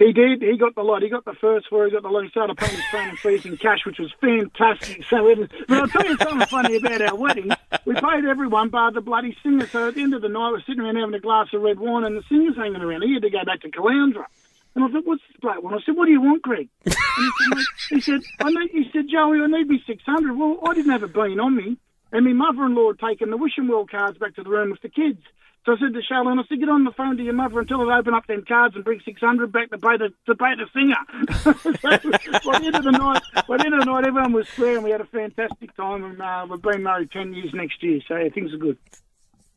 He 0.00 0.14
did. 0.14 0.40
He 0.40 0.56
got 0.56 0.74
the 0.74 0.82
lot. 0.82 1.02
He 1.02 1.10
got 1.10 1.26
the 1.26 1.34
first 1.34 1.68
four. 1.68 1.84
He 1.84 1.90
got 1.90 2.02
the 2.02 2.08
lot. 2.08 2.24
He 2.24 2.30
started 2.30 2.56
paying 2.56 2.74
his 2.74 2.84
training 2.90 3.16
fees 3.16 3.44
in 3.44 3.58
cash, 3.58 3.84
which 3.84 3.98
was 3.98 4.10
fantastic. 4.18 5.04
So, 5.04 5.28
it, 5.28 5.50
but 5.68 5.78
I'll 5.78 5.88
tell 5.88 6.06
you 6.06 6.16
something 6.16 6.46
funny 6.46 6.76
about 6.76 7.02
our 7.02 7.14
wedding. 7.14 7.50
We 7.84 7.92
paid 7.94 8.24
everyone 8.24 8.70
bar 8.70 8.92
the 8.92 9.02
bloody 9.02 9.36
singer. 9.42 9.66
So 9.66 9.88
at 9.88 9.96
the 9.96 10.02
end 10.02 10.14
of 10.14 10.22
the 10.22 10.30
night, 10.30 10.52
we're 10.52 10.62
sitting 10.62 10.80
around 10.80 10.96
having 10.96 11.14
a 11.14 11.20
glass 11.20 11.48
of 11.52 11.60
red 11.60 11.78
wine, 11.78 12.04
and 12.04 12.16
the 12.16 12.22
singer's 12.30 12.56
hanging 12.56 12.80
around. 12.80 13.02
He 13.02 13.12
had 13.12 13.22
to 13.22 13.28
go 13.28 13.44
back 13.44 13.60
to 13.60 13.70
Caloundra. 13.70 14.24
And 14.74 14.84
I 14.84 14.88
thought, 14.88 15.04
what's 15.04 15.22
this 15.28 15.36
black 15.40 15.62
one? 15.62 15.74
I 15.74 15.78
said, 15.84 15.96
what 15.96 16.06
do 16.06 16.12
you 16.12 16.20
want, 16.20 16.42
Greg? 16.42 16.68
And 17.90 17.98
he 17.98 18.00
said, 18.00 18.20
I 18.38 18.50
need, 18.50 18.70
he 18.70 18.88
said, 18.92 19.06
Joey, 19.10 19.40
I 19.40 19.46
need 19.46 19.68
me 19.68 19.82
600. 19.84 20.38
Well, 20.38 20.58
I 20.64 20.74
didn't 20.74 20.92
have 20.92 21.02
a 21.02 21.08
bean 21.08 21.40
on 21.40 21.56
me. 21.56 21.76
And 22.12 22.24
my 22.24 22.32
mother-in-law 22.32 22.92
had 22.92 23.08
taken 23.08 23.30
the 23.30 23.36
wishing 23.36 23.68
well 23.68 23.84
cards 23.84 24.16
back 24.18 24.34
to 24.36 24.42
the 24.42 24.48
room 24.50 24.70
with 24.70 24.80
the 24.80 24.88
kids. 24.88 25.20
So 25.66 25.72
I 25.72 25.76
said 25.78 25.92
to 25.92 26.00
Charlene, 26.00 26.40
I 26.40 26.46
said, 26.48 26.58
get 26.58 26.70
on 26.70 26.84
the 26.84 26.92
phone 26.92 27.18
to 27.18 27.22
your 27.22 27.34
mother 27.34 27.58
and 27.58 27.68
tell 27.68 27.80
her 27.80 27.86
to 27.86 27.92
open 27.92 28.14
up 28.14 28.26
them 28.26 28.44
cards 28.46 28.74
and 28.74 28.84
bring 28.84 29.00
600 29.04 29.52
back 29.52 29.70
to 29.70 29.78
pay 29.78 29.98
the, 29.98 30.08
to 30.26 30.34
pay 30.34 30.54
the 30.56 30.66
singer. 30.72 30.96
so 31.42 32.50
by 32.50 32.58
the 32.58 32.66
end 32.66 32.76
of 32.76 32.84
the 32.84 32.92
night, 32.92 33.22
by 33.46 33.58
the 33.58 33.66
end 33.66 33.74
of 33.74 33.80
the 33.80 33.86
night, 33.86 34.06
everyone 34.06 34.32
was 34.32 34.48
swearing. 34.48 34.82
We 34.82 34.90
had 34.90 35.02
a 35.02 35.06
fantastic 35.06 35.76
time 35.76 36.04
and 36.04 36.22
uh, 36.22 36.46
we've 36.48 36.62
been 36.62 36.82
married 36.82 37.10
10 37.10 37.34
years 37.34 37.52
next 37.52 37.82
year. 37.82 38.00
So 38.08 38.16
yeah, 38.16 38.30
things 38.30 38.54
are 38.54 38.58
good. 38.58 38.78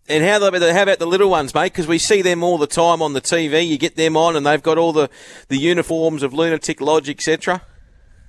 And 0.10 0.24
how 0.24 0.46
about 0.46 0.60
the, 0.60 0.74
how 0.74 0.84
about 0.84 1.00
the 1.00 1.06
little 1.06 1.30
ones, 1.30 1.54
mate? 1.54 1.72
Because 1.72 1.88
we 1.88 1.98
see 1.98 2.22
them 2.22 2.44
all 2.44 2.58
the 2.58 2.68
time 2.68 3.02
on 3.02 3.14
the 3.14 3.22
TV. 3.22 3.66
You 3.66 3.78
get 3.78 3.96
them 3.96 4.18
on, 4.18 4.36
and 4.36 4.46
they've 4.46 4.62
got 4.62 4.78
all 4.78 4.92
the, 4.92 5.10
the 5.48 5.58
uniforms 5.58 6.24
of 6.24 6.34
Lunatic 6.34 6.82
Lodge, 6.82 7.10
etc. 7.10 7.62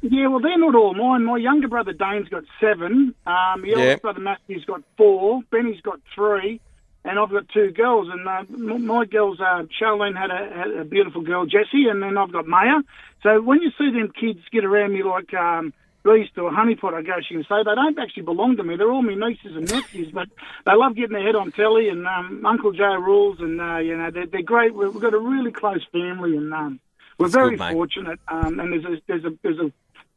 Yeah, 0.02 0.28
well, 0.28 0.40
they're 0.40 0.58
not 0.58 0.74
all 0.74 0.94
mine. 0.94 1.24
My 1.24 1.38
younger 1.38 1.66
brother 1.66 1.92
Dane's 1.92 2.28
got 2.28 2.44
seven. 2.60 3.14
Um, 3.26 3.62
my 3.62 3.72
eldest 3.74 4.02
brother 4.02 4.20
Matthew's 4.20 4.64
got 4.64 4.82
four. 4.96 5.42
Benny's 5.50 5.80
got 5.80 5.98
three 6.14 6.60
and 7.04 7.18
I've 7.18 7.30
got 7.30 7.48
two 7.50 7.70
girls, 7.70 8.08
and 8.10 8.26
uh, 8.26 8.44
my 8.78 9.04
girls, 9.04 9.38
uh, 9.38 9.64
Charlene 9.80 10.16
had 10.16 10.30
a, 10.30 10.56
had 10.56 10.70
a 10.70 10.84
beautiful 10.84 11.20
girl, 11.20 11.44
Jessie, 11.44 11.86
and 11.90 12.02
then 12.02 12.16
I've 12.16 12.32
got 12.32 12.46
Maya. 12.46 12.80
So 13.22 13.42
when 13.42 13.60
you 13.60 13.70
see 13.76 13.90
them 13.90 14.10
kids 14.18 14.40
get 14.50 14.64
around 14.64 14.94
me 14.94 15.02
like 15.02 15.32
um, 15.34 15.74
bees 16.04 16.28
to 16.34 16.46
a 16.46 16.50
honeypot, 16.50 16.94
I 16.94 17.02
go, 17.02 17.14
she 17.26 17.34
can 17.34 17.44
say 17.44 17.56
they 17.64 17.74
don't 17.74 17.98
actually 17.98 18.24
belong 18.24 18.56
to 18.58 18.62
me. 18.62 18.76
They're 18.76 18.92
all 18.92 19.02
my 19.02 19.14
nieces 19.14 19.56
and 19.56 19.70
nephews, 19.70 20.10
but 20.12 20.28
they 20.66 20.74
love 20.74 20.94
getting 20.94 21.14
their 21.14 21.26
head 21.26 21.34
on 21.34 21.50
telly, 21.52 21.88
and 21.88 22.06
um, 22.06 22.44
Uncle 22.46 22.72
Joe 22.72 22.94
rules, 22.94 23.40
and 23.40 23.60
uh, 23.60 23.78
you 23.78 23.96
know 23.96 24.10
they're, 24.10 24.26
they're 24.26 24.42
great. 24.42 24.74
We've 24.74 25.00
got 25.00 25.14
a 25.14 25.18
really 25.18 25.50
close 25.50 25.84
family, 25.92 26.36
and 26.36 26.52
um, 26.52 26.80
we're 27.18 27.26
That's 27.26 27.34
very 27.34 27.56
good, 27.56 27.72
fortunate. 27.72 28.20
Um, 28.28 28.60
and 28.60 28.72
there's 28.72 28.84
a, 28.84 29.02
there's 29.06 29.24
a 29.24 29.30
there's 29.42 29.58
a 29.58 29.72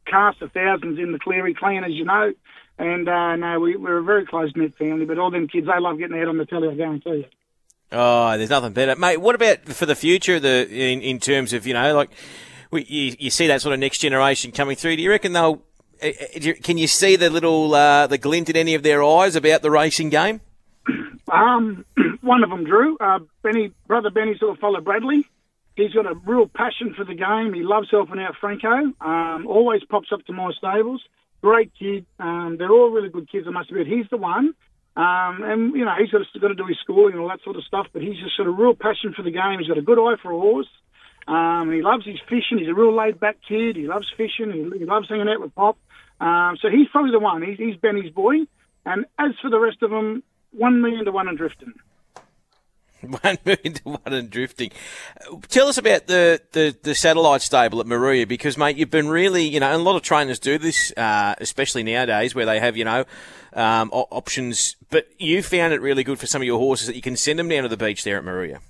cast 0.05 0.41
of 0.41 0.51
thousands 0.51 0.99
in 0.99 1.11
the 1.11 1.19
Cleary 1.19 1.53
clan, 1.53 1.83
as 1.83 1.91
you 1.91 2.05
know. 2.05 2.33
And 2.79 3.09
uh, 3.09 3.35
no, 3.37 3.59
we, 3.59 3.75
we're 3.75 3.97
a 3.97 4.03
very 4.03 4.25
close 4.25 4.51
knit 4.55 4.75
family, 4.75 5.05
but 5.05 5.17
all 5.17 5.31
them 5.31 5.47
kids, 5.47 5.65
they 5.65 5.79
love 5.79 5.97
getting 5.97 6.11
their 6.11 6.19
head 6.19 6.27
on 6.29 6.37
the 6.37 6.45
telly, 6.45 6.69
I 6.69 6.75
guarantee 6.75 7.09
you. 7.09 7.25
Oh, 7.91 8.37
there's 8.37 8.49
nothing 8.49 8.73
better, 8.73 8.95
mate. 8.95 9.17
What 9.17 9.35
about 9.35 9.59
for 9.65 9.85
the 9.85 9.95
future? 9.95 10.39
The 10.39 10.67
in, 10.69 11.01
in 11.01 11.19
terms 11.19 11.53
of 11.53 11.65
you 11.65 11.73
know, 11.73 11.95
like 11.95 12.09
we, 12.69 12.83
you, 12.83 13.15
you 13.17 13.29
see 13.29 13.47
that 13.47 13.61
sort 13.61 13.73
of 13.73 13.79
next 13.79 13.99
generation 13.99 14.51
coming 14.51 14.75
through. 14.75 14.97
Do 14.97 15.01
you 15.01 15.09
reckon 15.09 15.33
they'll? 15.33 15.61
Eh, 16.01 16.13
eh, 16.35 16.53
can 16.61 16.77
you 16.77 16.87
see 16.87 17.15
the 17.15 17.29
little 17.29 17.73
uh, 17.73 18.07
the 18.07 18.17
glint 18.17 18.49
in 18.49 18.55
any 18.55 18.75
of 18.75 18.83
their 18.83 19.03
eyes 19.03 19.35
about 19.35 19.61
the 19.61 19.71
racing 19.71 20.09
game? 20.09 20.41
Um, 21.31 21.85
one 22.21 22.43
of 22.43 22.49
them, 22.49 22.63
Drew. 22.63 22.97
Uh, 22.97 23.19
Benny, 23.43 23.71
brother 23.87 24.09
Benny's 24.09 24.41
little 24.41 24.55
fellow 24.55 24.81
Bradley. 24.81 25.25
He's 25.75 25.93
got 25.93 26.07
a 26.07 26.15
real 26.25 26.47
passion 26.47 26.93
for 26.95 27.05
the 27.05 27.13
game. 27.13 27.53
He 27.53 27.61
loves 27.61 27.89
helping 27.91 28.19
out 28.19 28.35
Franco. 28.39 28.93
Um, 28.99 29.45
always 29.47 29.83
pops 29.83 30.11
up 30.11 30.25
to 30.25 30.33
my 30.33 30.51
stables 30.53 31.03
great 31.41 31.71
kid. 31.77 32.05
Um, 32.19 32.57
they're 32.57 32.71
all 32.71 32.89
really 32.89 33.09
good 33.09 33.29
kids, 33.31 33.45
I 33.47 33.51
must 33.51 33.69
admit. 33.69 33.87
He's 33.87 34.09
the 34.09 34.17
one. 34.17 34.53
Um, 34.95 35.43
and, 35.43 35.75
you 35.75 35.85
know, 35.85 35.93
he's 35.99 36.09
got 36.09 36.19
to, 36.19 36.39
got 36.39 36.47
to 36.47 36.55
do 36.55 36.65
his 36.65 36.77
schooling 36.81 37.13
and 37.13 37.21
all 37.21 37.29
that 37.29 37.43
sort 37.43 37.55
of 37.55 37.63
stuff, 37.63 37.87
but 37.93 38.01
he's 38.01 38.17
just 38.17 38.37
got 38.37 38.47
a 38.47 38.51
real 38.51 38.73
passion 38.73 39.13
for 39.15 39.21
the 39.21 39.31
game. 39.31 39.59
He's 39.59 39.67
got 39.67 39.77
a 39.77 39.83
good 39.83 39.99
eye 39.99 40.15
for 40.21 40.31
a 40.31 40.39
horse. 40.39 40.67
Um, 41.27 41.71
he 41.71 41.81
loves 41.81 42.05
his 42.05 42.19
fishing. 42.27 42.57
He's 42.59 42.69
a 42.69 42.73
real 42.73 42.95
laid 42.95 43.19
back 43.19 43.37
kid. 43.47 43.75
He 43.75 43.87
loves 43.87 44.07
fishing. 44.15 44.51
He, 44.51 44.79
he 44.79 44.85
loves 44.85 45.09
hanging 45.09 45.27
out 45.27 45.41
with 45.41 45.53
Pop. 45.55 45.77
Um, 46.19 46.57
so 46.61 46.69
he's 46.69 46.87
probably 46.89 47.11
the 47.11 47.19
one. 47.19 47.41
He's, 47.41 47.57
he's 47.57 47.75
Benny's 47.75 48.11
boy. 48.11 48.47
And 48.85 49.05
as 49.19 49.31
for 49.41 49.49
the 49.49 49.59
rest 49.59 49.83
of 49.83 49.89
them, 49.89 50.23
one 50.51 50.81
million 50.81 51.05
to 51.05 51.11
one 51.11 51.27
and 51.27 51.37
drifting. 51.37 51.73
One 53.21 53.37
million 53.45 53.73
to 53.73 53.83
one 53.83 53.99
and 54.05 54.27
drifting. 54.27 54.71
Tell 55.49 55.67
us 55.67 55.77
about 55.77 56.07
the, 56.07 56.41
the, 56.53 56.75
the, 56.81 56.95
satellite 56.95 57.43
stable 57.43 57.79
at 57.79 57.85
Moruya 57.85 58.27
because, 58.27 58.57
mate, 58.57 58.75
you've 58.75 58.89
been 58.89 59.07
really, 59.07 59.43
you 59.43 59.59
know, 59.59 59.67
and 59.67 59.81
a 59.81 59.83
lot 59.83 59.95
of 59.95 60.01
trainers 60.01 60.39
do 60.39 60.57
this, 60.57 60.91
uh, 60.97 61.35
especially 61.37 61.83
nowadays 61.83 62.33
where 62.33 62.47
they 62.47 62.59
have, 62.59 62.75
you 62.75 62.85
know, 62.85 63.05
um, 63.53 63.91
options. 63.91 64.77
But 64.89 65.07
you 65.19 65.43
found 65.43 65.73
it 65.73 65.81
really 65.81 66.03
good 66.03 66.17
for 66.17 66.25
some 66.25 66.41
of 66.41 66.47
your 66.47 66.57
horses 66.57 66.87
that 66.87 66.95
you 66.95 67.03
can 67.03 67.15
send 67.15 67.37
them 67.37 67.47
down 67.47 67.63
to 67.63 67.69
the 67.69 67.77
beach 67.77 68.03
there 68.03 68.17
at 68.17 68.23
Moruya. 68.23 68.61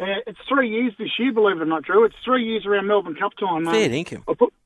Uh, 0.00 0.22
it's 0.26 0.38
three 0.48 0.70
years 0.70 0.92
this 0.98 1.10
year, 1.18 1.32
believe 1.32 1.56
it 1.56 1.62
or 1.62 1.66
not, 1.66 1.82
Drew. 1.82 2.04
It's 2.04 2.14
three 2.24 2.44
years 2.44 2.64
around 2.66 2.86
Melbourne 2.86 3.16
Cup 3.16 3.32
time. 3.38 3.64
Fair 3.64 3.86
um, 3.86 3.92
income. 3.92 4.22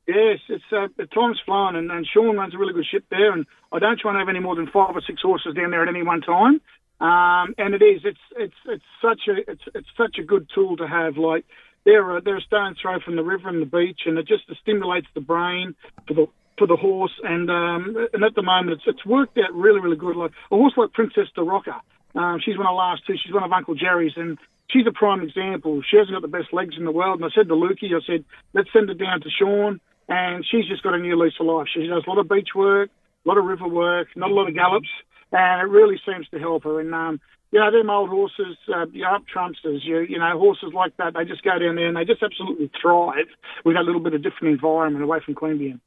yes, 0.06 0.38
it's 0.48 0.64
uh, 0.70 0.88
the 0.96 1.06
time's 1.06 1.40
flying, 1.46 1.76
and, 1.76 1.90
and 1.90 2.06
Sean 2.06 2.36
runs 2.36 2.54
a 2.54 2.58
really 2.58 2.74
good 2.74 2.86
ship 2.90 3.04
there. 3.10 3.32
And 3.32 3.46
I 3.72 3.78
don't 3.78 3.98
try 3.98 4.10
and 4.10 4.20
have 4.20 4.28
any 4.28 4.40
more 4.40 4.56
than 4.56 4.66
five 4.66 4.94
or 4.94 5.00
six 5.06 5.22
horses 5.22 5.54
down 5.54 5.70
there 5.70 5.82
at 5.82 5.88
any 5.88 6.02
one 6.02 6.20
time. 6.20 6.60
Um, 7.00 7.54
and 7.58 7.74
it 7.74 7.82
is. 7.82 8.02
It's 8.04 8.20
it's 8.36 8.54
it's 8.66 8.84
such 9.00 9.22
a 9.28 9.50
it's 9.50 9.62
it's 9.74 9.88
such 9.96 10.18
a 10.20 10.22
good 10.22 10.48
tool 10.54 10.76
to 10.76 10.86
have. 10.86 11.16
Like 11.16 11.44
they're 11.84 12.18
a, 12.18 12.20
they're 12.20 12.36
a 12.36 12.42
stone's 12.42 12.78
throw 12.80 13.00
from 13.00 13.16
the 13.16 13.24
river 13.24 13.48
and 13.48 13.60
the 13.60 13.66
beach, 13.66 14.02
and 14.06 14.18
it 14.18 14.28
just 14.28 14.44
stimulates 14.60 15.08
the 15.14 15.20
brain 15.20 15.74
for 16.06 16.14
the 16.14 16.26
for 16.58 16.66
the 16.66 16.76
horse. 16.76 17.12
And 17.24 17.50
um, 17.50 18.06
and 18.12 18.22
at 18.22 18.34
the 18.34 18.42
moment, 18.42 18.78
it's 18.78 18.84
it's 18.86 19.06
worked 19.06 19.36
out 19.38 19.52
really 19.52 19.80
really 19.80 19.96
good. 19.96 20.14
Like 20.14 20.32
a 20.52 20.56
horse 20.56 20.74
like 20.76 20.92
Princess 20.92 21.26
de 21.34 21.42
Roca, 21.42 21.80
um, 22.14 22.38
she's 22.44 22.56
one 22.56 22.66
of 22.66 22.72
the 22.72 22.76
last 22.76 23.02
two. 23.06 23.14
She's 23.20 23.32
one 23.34 23.42
of 23.42 23.52
Uncle 23.52 23.74
Jerry's, 23.74 24.12
and 24.16 24.38
she's 24.70 24.86
a 24.86 24.92
prime 24.92 25.22
example. 25.22 25.82
She 25.88 25.96
hasn't 25.96 26.14
got 26.14 26.22
the 26.22 26.28
best 26.28 26.52
legs 26.52 26.74
in 26.78 26.84
the 26.84 26.92
world. 26.92 27.20
And 27.20 27.24
I 27.24 27.34
said 27.34 27.48
to 27.48 27.54
Lukey, 27.54 27.94
I 27.94 28.04
said, 28.06 28.24
let's 28.54 28.68
send 28.72 28.88
her 28.88 28.94
down 28.94 29.20
to 29.20 29.30
Sean, 29.30 29.80
and 30.08 30.44
she's 30.48 30.66
just 30.68 30.82
got 30.82 30.94
a 30.94 30.98
new 30.98 31.20
lease 31.20 31.34
of 31.40 31.46
life. 31.46 31.66
She 31.72 31.86
does 31.86 32.04
a 32.06 32.10
lot 32.10 32.18
of 32.18 32.28
beach 32.28 32.50
work, 32.54 32.90
a 33.24 33.28
lot 33.28 33.38
of 33.38 33.44
river 33.44 33.68
work, 33.68 34.08
not 34.16 34.30
a 34.30 34.34
lot 34.34 34.48
of 34.48 34.54
gallops 34.54 34.88
and 35.32 35.62
it 35.62 35.72
really 35.72 36.00
seems 36.06 36.28
to 36.28 36.38
help 36.38 36.64
her. 36.64 36.80
And 36.80 36.94
um, 36.94 37.20
you 37.50 37.60
know, 37.60 37.70
them 37.70 37.90
old 37.90 38.10
horses, 38.10 38.56
uh, 38.68 38.86
you 38.92 39.02
know, 39.02 39.16
up 39.16 39.24
Trumpsters, 39.34 39.80
you, 39.82 40.00
you 40.00 40.18
know, 40.18 40.38
horses 40.38 40.72
like 40.74 40.96
that, 40.96 41.14
they 41.14 41.24
just 41.24 41.42
go 41.42 41.58
down 41.58 41.76
there 41.76 41.88
and 41.88 41.96
they 41.96 42.04
just 42.04 42.22
absolutely 42.22 42.70
thrive 42.80 43.28
with 43.64 43.76
that 43.76 43.84
little 43.84 44.00
bit 44.00 44.14
of 44.14 44.22
different 44.22 44.54
environment 44.54 45.04
away 45.04 45.18
from 45.24 45.34
Queanbeyan. 45.34 45.80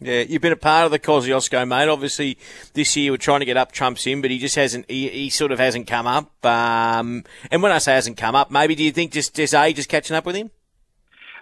Yeah, 0.00 0.20
you've 0.20 0.42
been 0.42 0.52
a 0.52 0.56
part 0.56 0.84
of 0.86 0.90
the 0.90 0.98
Kosciuszko, 0.98 1.66
mate. 1.66 1.88
Obviously, 1.88 2.36
this 2.74 2.96
year 2.96 3.12
we're 3.12 3.16
trying 3.16 3.40
to 3.40 3.46
get 3.46 3.56
up 3.56 3.72
Trump's 3.72 4.06
in, 4.06 4.20
but 4.20 4.30
he 4.30 4.38
just 4.38 4.56
hasn't. 4.56 4.90
He, 4.90 5.08
he 5.08 5.30
sort 5.30 5.52
of 5.52 5.58
hasn't 5.58 5.86
come 5.86 6.06
up. 6.06 6.44
Um, 6.44 7.24
and 7.50 7.62
when 7.62 7.72
I 7.72 7.78
say 7.78 7.94
hasn't 7.94 8.16
come 8.16 8.34
up, 8.34 8.50
maybe 8.50 8.74
do 8.74 8.82
you 8.82 8.92
think 8.92 9.12
just 9.12 9.34
just 9.34 9.54
age 9.54 9.78
is 9.78 9.86
catching 9.86 10.16
up 10.16 10.26
with 10.26 10.36
him? 10.36 10.50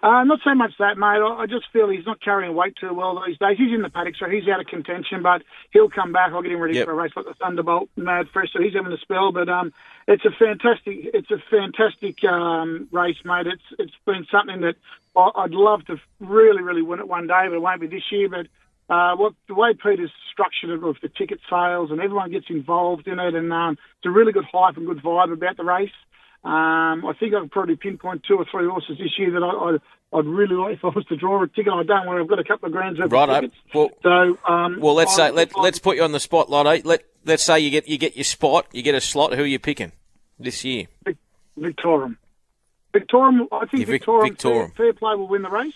Uh, 0.02 0.24
not 0.24 0.40
so 0.42 0.52
much 0.52 0.72
that, 0.80 0.98
mate. 0.98 1.22
I, 1.22 1.42
I 1.42 1.46
just 1.46 1.66
feel 1.72 1.88
he's 1.88 2.04
not 2.04 2.20
carrying 2.20 2.56
weight 2.56 2.74
too 2.74 2.92
well 2.92 3.22
these 3.24 3.38
days. 3.38 3.56
He's 3.56 3.72
in 3.72 3.82
the 3.82 3.88
paddock, 3.88 4.16
so 4.18 4.28
he's 4.28 4.48
out 4.48 4.58
of 4.58 4.66
contention, 4.66 5.22
but 5.22 5.42
he'll 5.70 5.88
come 5.88 6.10
back. 6.10 6.32
I'll 6.32 6.42
get 6.42 6.50
him 6.50 6.58
ready 6.58 6.74
Yep. 6.74 6.86
for 6.86 6.90
a 6.90 6.94
race 6.94 7.12
like 7.14 7.26
the 7.26 7.34
Thunderbolt, 7.34 7.88
Mad 7.96 8.26
Fresh. 8.32 8.52
So 8.52 8.60
he's 8.60 8.74
having 8.74 8.92
a 8.92 8.98
spell, 8.98 9.30
but 9.30 9.48
um, 9.48 9.72
it's 10.08 10.24
a 10.24 10.30
fantastic, 10.32 11.10
it's 11.14 11.30
a 11.30 11.38
fantastic 11.48 12.24
um, 12.24 12.88
race, 12.90 13.18
mate. 13.24 13.46
It's 13.46 13.62
it's 13.78 13.94
been 14.04 14.26
something 14.28 14.62
that 14.62 14.74
I, 15.16 15.30
I'd 15.36 15.52
love 15.52 15.84
to 15.86 16.00
really, 16.18 16.62
really 16.62 16.82
win 16.82 16.98
it 16.98 17.06
one 17.06 17.28
day, 17.28 17.44
but 17.48 17.54
it 17.54 17.62
won't 17.62 17.80
be 17.80 17.86
this 17.86 18.10
year. 18.10 18.28
But 18.28 18.46
uh, 18.92 19.14
what 19.14 19.34
the 19.46 19.54
way 19.54 19.72
Peter's 19.74 20.10
structured 20.32 20.70
it 20.70 20.82
with 20.82 21.00
the 21.00 21.10
ticket 21.10 21.38
sales 21.48 21.92
and 21.92 22.00
everyone 22.00 22.32
gets 22.32 22.46
involved 22.50 23.06
in 23.06 23.20
it, 23.20 23.34
and 23.36 23.52
um, 23.52 23.78
it's 23.98 24.06
a 24.06 24.10
really 24.10 24.32
good 24.32 24.46
hype 24.52 24.76
and 24.76 24.86
good 24.86 25.00
vibe 25.00 25.32
about 25.32 25.56
the 25.56 25.64
race. 25.64 25.92
Um, 26.44 27.06
I 27.06 27.12
think 27.18 27.34
I 27.34 27.40
could 27.40 27.52
probably 27.52 27.76
pinpoint 27.76 28.24
two 28.26 28.34
or 28.36 28.44
three 28.50 28.66
horses 28.66 28.98
this 28.98 29.16
year 29.18 29.30
that 29.32 29.42
I, 29.44 29.48
I, 30.16 30.18
I'd 30.18 30.26
really 30.26 30.56
like 30.56 30.74
if 30.78 30.84
I 30.84 30.88
was 30.88 31.04
to 31.06 31.16
draw 31.16 31.42
a 31.42 31.46
ticket. 31.48 31.72
I 31.72 31.84
don't 31.84 32.06
want. 32.06 32.20
I've 32.20 32.26
got 32.28 32.40
a 32.40 32.44
couple 32.44 32.66
of 32.66 32.72
grand 32.72 32.98
worth 32.98 33.12
of 33.12 33.28
tickets. 33.42 33.56
Well- 33.72 33.90
so 34.02 34.38
um, 34.52 34.80
Well, 34.80 34.94
let's 34.94 35.14
say 35.14 35.26
I- 35.26 35.30
let 35.30 35.56
let's 35.56 35.78
put 35.78 35.96
you 35.96 36.02
on 36.02 36.12
the 36.12 36.20
spot, 36.20 36.50
Lotto. 36.50 36.80
Let 36.84 37.04
let's 37.24 37.44
say 37.44 37.60
you 37.60 37.70
get 37.70 37.86
you 37.88 37.96
get 37.96 38.16
your 38.16 38.24
spot, 38.24 38.66
you 38.72 38.82
get 38.82 38.94
a 38.96 39.00
slot. 39.00 39.34
Who 39.34 39.42
are 39.44 39.46
you 39.46 39.58
picking 39.60 39.92
this 40.38 40.64
year? 40.64 40.86
Vic- 41.04 41.16
Victorium. 41.56 42.18
Victorium, 42.92 43.48
I 43.52 43.60
think 43.60 43.72
Yeah, 43.72 43.78
Vic- 43.78 43.86
Victorium, 44.00 44.30
Victorium. 44.34 44.70
Fair, 44.72 44.86
fair 44.86 44.92
play 44.92 45.14
will 45.14 45.28
win 45.28 45.42
the 45.42 45.48
race. 45.50 45.74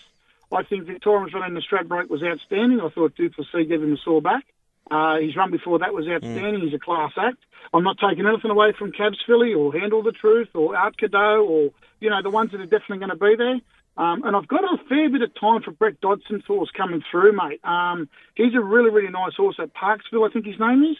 I 0.51 0.63
think 0.63 0.83
Victorium's 0.85 1.33
run 1.33 1.45
in 1.47 1.53
the 1.55 1.61
Stradbroke 1.61 2.09
was 2.09 2.21
outstanding. 2.23 2.79
I 2.81 2.89
thought 2.89 3.15
Duplessis 3.15 3.67
gave 3.67 3.81
him 3.81 3.93
a 3.93 3.97
sore 3.97 4.21
back. 4.21 4.45
Uh, 4.89 5.17
his 5.19 5.35
run 5.35 5.51
before 5.51 5.79
that 5.79 5.93
was 5.93 6.07
outstanding. 6.07 6.61
He's 6.61 6.73
a 6.73 6.79
class 6.79 7.11
act. 7.17 7.37
I'm 7.73 7.83
not 7.83 7.97
taking 7.99 8.25
anything 8.25 8.51
away 8.51 8.71
from 8.77 8.91
Cabs 8.93 9.17
Philly 9.25 9.53
or 9.53 9.73
Handle 9.73 10.01
the 10.03 10.13
Truth 10.13 10.49
or 10.53 10.75
Art 10.77 10.97
Cadeau 10.97 11.45
or, 11.45 11.69
you 11.99 12.09
know, 12.09 12.21
the 12.21 12.29
ones 12.29 12.51
that 12.51 12.61
are 12.61 12.65
definitely 12.65 12.99
going 12.99 13.09
to 13.09 13.15
be 13.17 13.35
there. 13.37 13.59
Um, 13.97 14.23
and 14.23 14.35
I've 14.35 14.47
got 14.47 14.63
a 14.63 14.77
fair 14.87 15.09
bit 15.09 15.23
of 15.23 15.31
time 15.39 15.61
for 15.63 15.71
Brett 15.71 15.99
Dodson's 15.99 16.45
horse 16.45 16.69
coming 16.77 17.03
through, 17.11 17.33
mate. 17.35 17.59
Um, 17.65 18.07
he's 18.35 18.53
a 18.55 18.61
really, 18.61 18.91
really 18.91 19.11
nice 19.11 19.33
horse 19.35 19.57
at 19.59 19.73
Parksville, 19.73 20.29
I 20.29 20.31
think 20.31 20.45
his 20.45 20.59
name 20.59 20.83
is. 20.83 20.97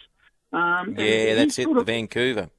Um, 0.52 0.94
Yeah, 0.98 1.34
that's 1.36 1.58
it. 1.58 1.62
sort 1.64 1.76
The 1.76 1.80
of- 1.82 1.86
Vancouver. 1.86 2.50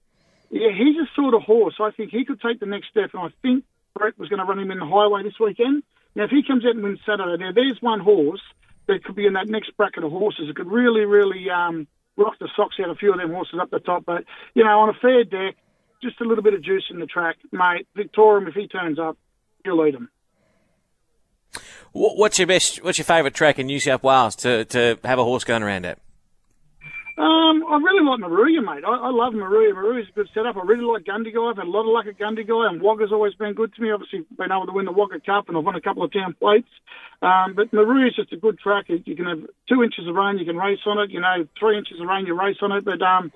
yeah, 0.50 0.72
he's 0.72 0.96
a 0.98 1.08
sort 1.16 1.34
of 1.36 1.42
horse. 1.44 1.76
I 1.80 1.92
think 1.92 2.12
he 2.12 2.24
could 2.26 2.40
take 2.42 2.60
the 2.60 2.66
next 2.66 2.88
step, 2.90 3.12
and 3.14 3.22
I 3.22 3.30
think 3.42 3.66
Brett 3.96 4.18
was 4.18 4.30
going 4.30 4.40
to 4.40 4.46
run 4.46 4.60
him 4.60 4.72
in 4.72 4.80
the 4.80 4.86
highway 4.86 5.24
this 5.24 5.40
weekend. 5.40 5.84
Now, 6.16 6.24
if 6.24 6.32
he 6.32 6.42
comes 6.42 6.66
out 6.66 6.72
and 6.76 6.84
wins 6.84 7.00
Saturday, 7.06 7.44
now 7.44 7.52
there's 7.52 7.82
one 7.82 8.00
horse 8.00 8.42
that 8.90 9.04
could 9.04 9.16
be 9.16 9.26
in 9.26 9.34
that 9.34 9.48
next 9.48 9.76
bracket 9.78 10.04
of 10.04 10.12
horses. 10.12 10.50
It 10.50 10.56
could 10.56 10.68
really, 10.68 11.06
really 11.06 11.50
um, 11.50 11.88
rock 12.18 12.34
the 12.40 12.50
socks 12.56 12.76
out 12.84 12.90
a 12.90 12.96
few 12.96 13.14
of 13.14 13.20
them 13.20 13.32
horses 13.32 13.60
up 13.62 13.70
the 13.70 13.80
top. 13.80 14.04
But, 14.06 14.26
you 14.54 14.64
know, 14.64 14.80
on 14.80 14.90
a 14.90 14.94
fair 14.94 15.24
deck, 15.24 15.56
just 16.02 16.20
a 16.22 16.26
little 16.26 16.44
bit 16.44 16.54
of 16.54 16.64
juice 16.64 16.86
in 16.90 17.00
the 17.00 17.06
track, 17.06 17.38
mate. 17.52 17.88
Victorium, 17.96 18.48
if 18.48 18.56
he 18.56 18.68
turns 18.68 19.00
up, 19.00 19.18
you'll 19.64 19.84
lead 19.84 19.96
him. 19.96 20.10
What's 21.92 22.38
your 22.38 22.48
best? 22.48 22.84
What's 22.84 22.98
your 22.98 23.06
favourite 23.06 23.34
track 23.34 23.58
in 23.58 23.66
New 23.66 23.80
South 23.80 24.04
Wales 24.04 24.36
to 24.38 24.64
to 24.66 25.00
have 25.04 25.18
a 25.18 25.24
horse 25.24 25.44
going 25.44 25.64
around 25.64 25.86
at? 25.88 25.98
Um, 27.20 27.66
I 27.68 27.76
really 27.84 28.06
like 28.08 28.22
Moruya, 28.22 28.64
mate. 28.64 28.86
I, 28.88 28.96
I 28.96 29.12
love 29.12 29.34
Moruya. 29.34 29.74
Moruya's 29.74 30.08
a 30.08 30.14
good 30.14 30.30
setup. 30.34 30.56
I 30.56 30.62
really 30.62 30.86
like 30.86 31.04
Gundagai. 31.04 31.52
I've 31.52 31.58
had 31.58 31.68
a 31.68 31.70
lot 31.70 31.82
of 31.82 31.88
luck 31.88 32.08
at 32.08 32.18
Gundagai, 32.18 32.70
and 32.70 32.82
Wagga's 32.82 33.12
always 33.12 33.34
been 33.34 33.54
good 33.54 33.76
to 33.76 33.82
me. 33.82 33.92
Obviously, 33.92 34.24
been 34.38 34.54
able 34.54 34.68
to 34.68 34.72
win 34.72 34.86
the 34.86 34.94
Wagga 34.94 35.20
Cup, 35.20 35.50
and 35.50 35.58
I've 35.58 35.66
won 35.66 35.76
a 35.76 35.82
couple 35.82 36.04
of 36.04 36.14
town 36.14 36.34
plates. 36.40 36.70
Um, 37.22 37.56
but 37.56 37.72
Moruya's 37.72 38.16
just 38.16 38.32
a 38.32 38.38
good 38.38 38.58
track. 38.58 38.86
You 38.88 39.04
you 39.06 39.18
can 39.18 39.26
have 39.26 39.42
two 39.68 39.84
inches 39.84 40.08
of 40.08 40.16
rain, 40.16 40.38
you 40.38 40.46
can 40.46 40.56
race 40.56 40.80
on 40.86 40.98
it. 41.00 41.12
You 41.12 41.20
know, 41.20 41.46
three 41.60 41.78
inches 41.78 42.00
of 42.00 42.08
rain, 42.08 42.26
you 42.26 42.40
race 42.40 42.56
on 42.62 42.72
it. 42.72 42.86
But 42.86 43.02
um, 43.02 43.34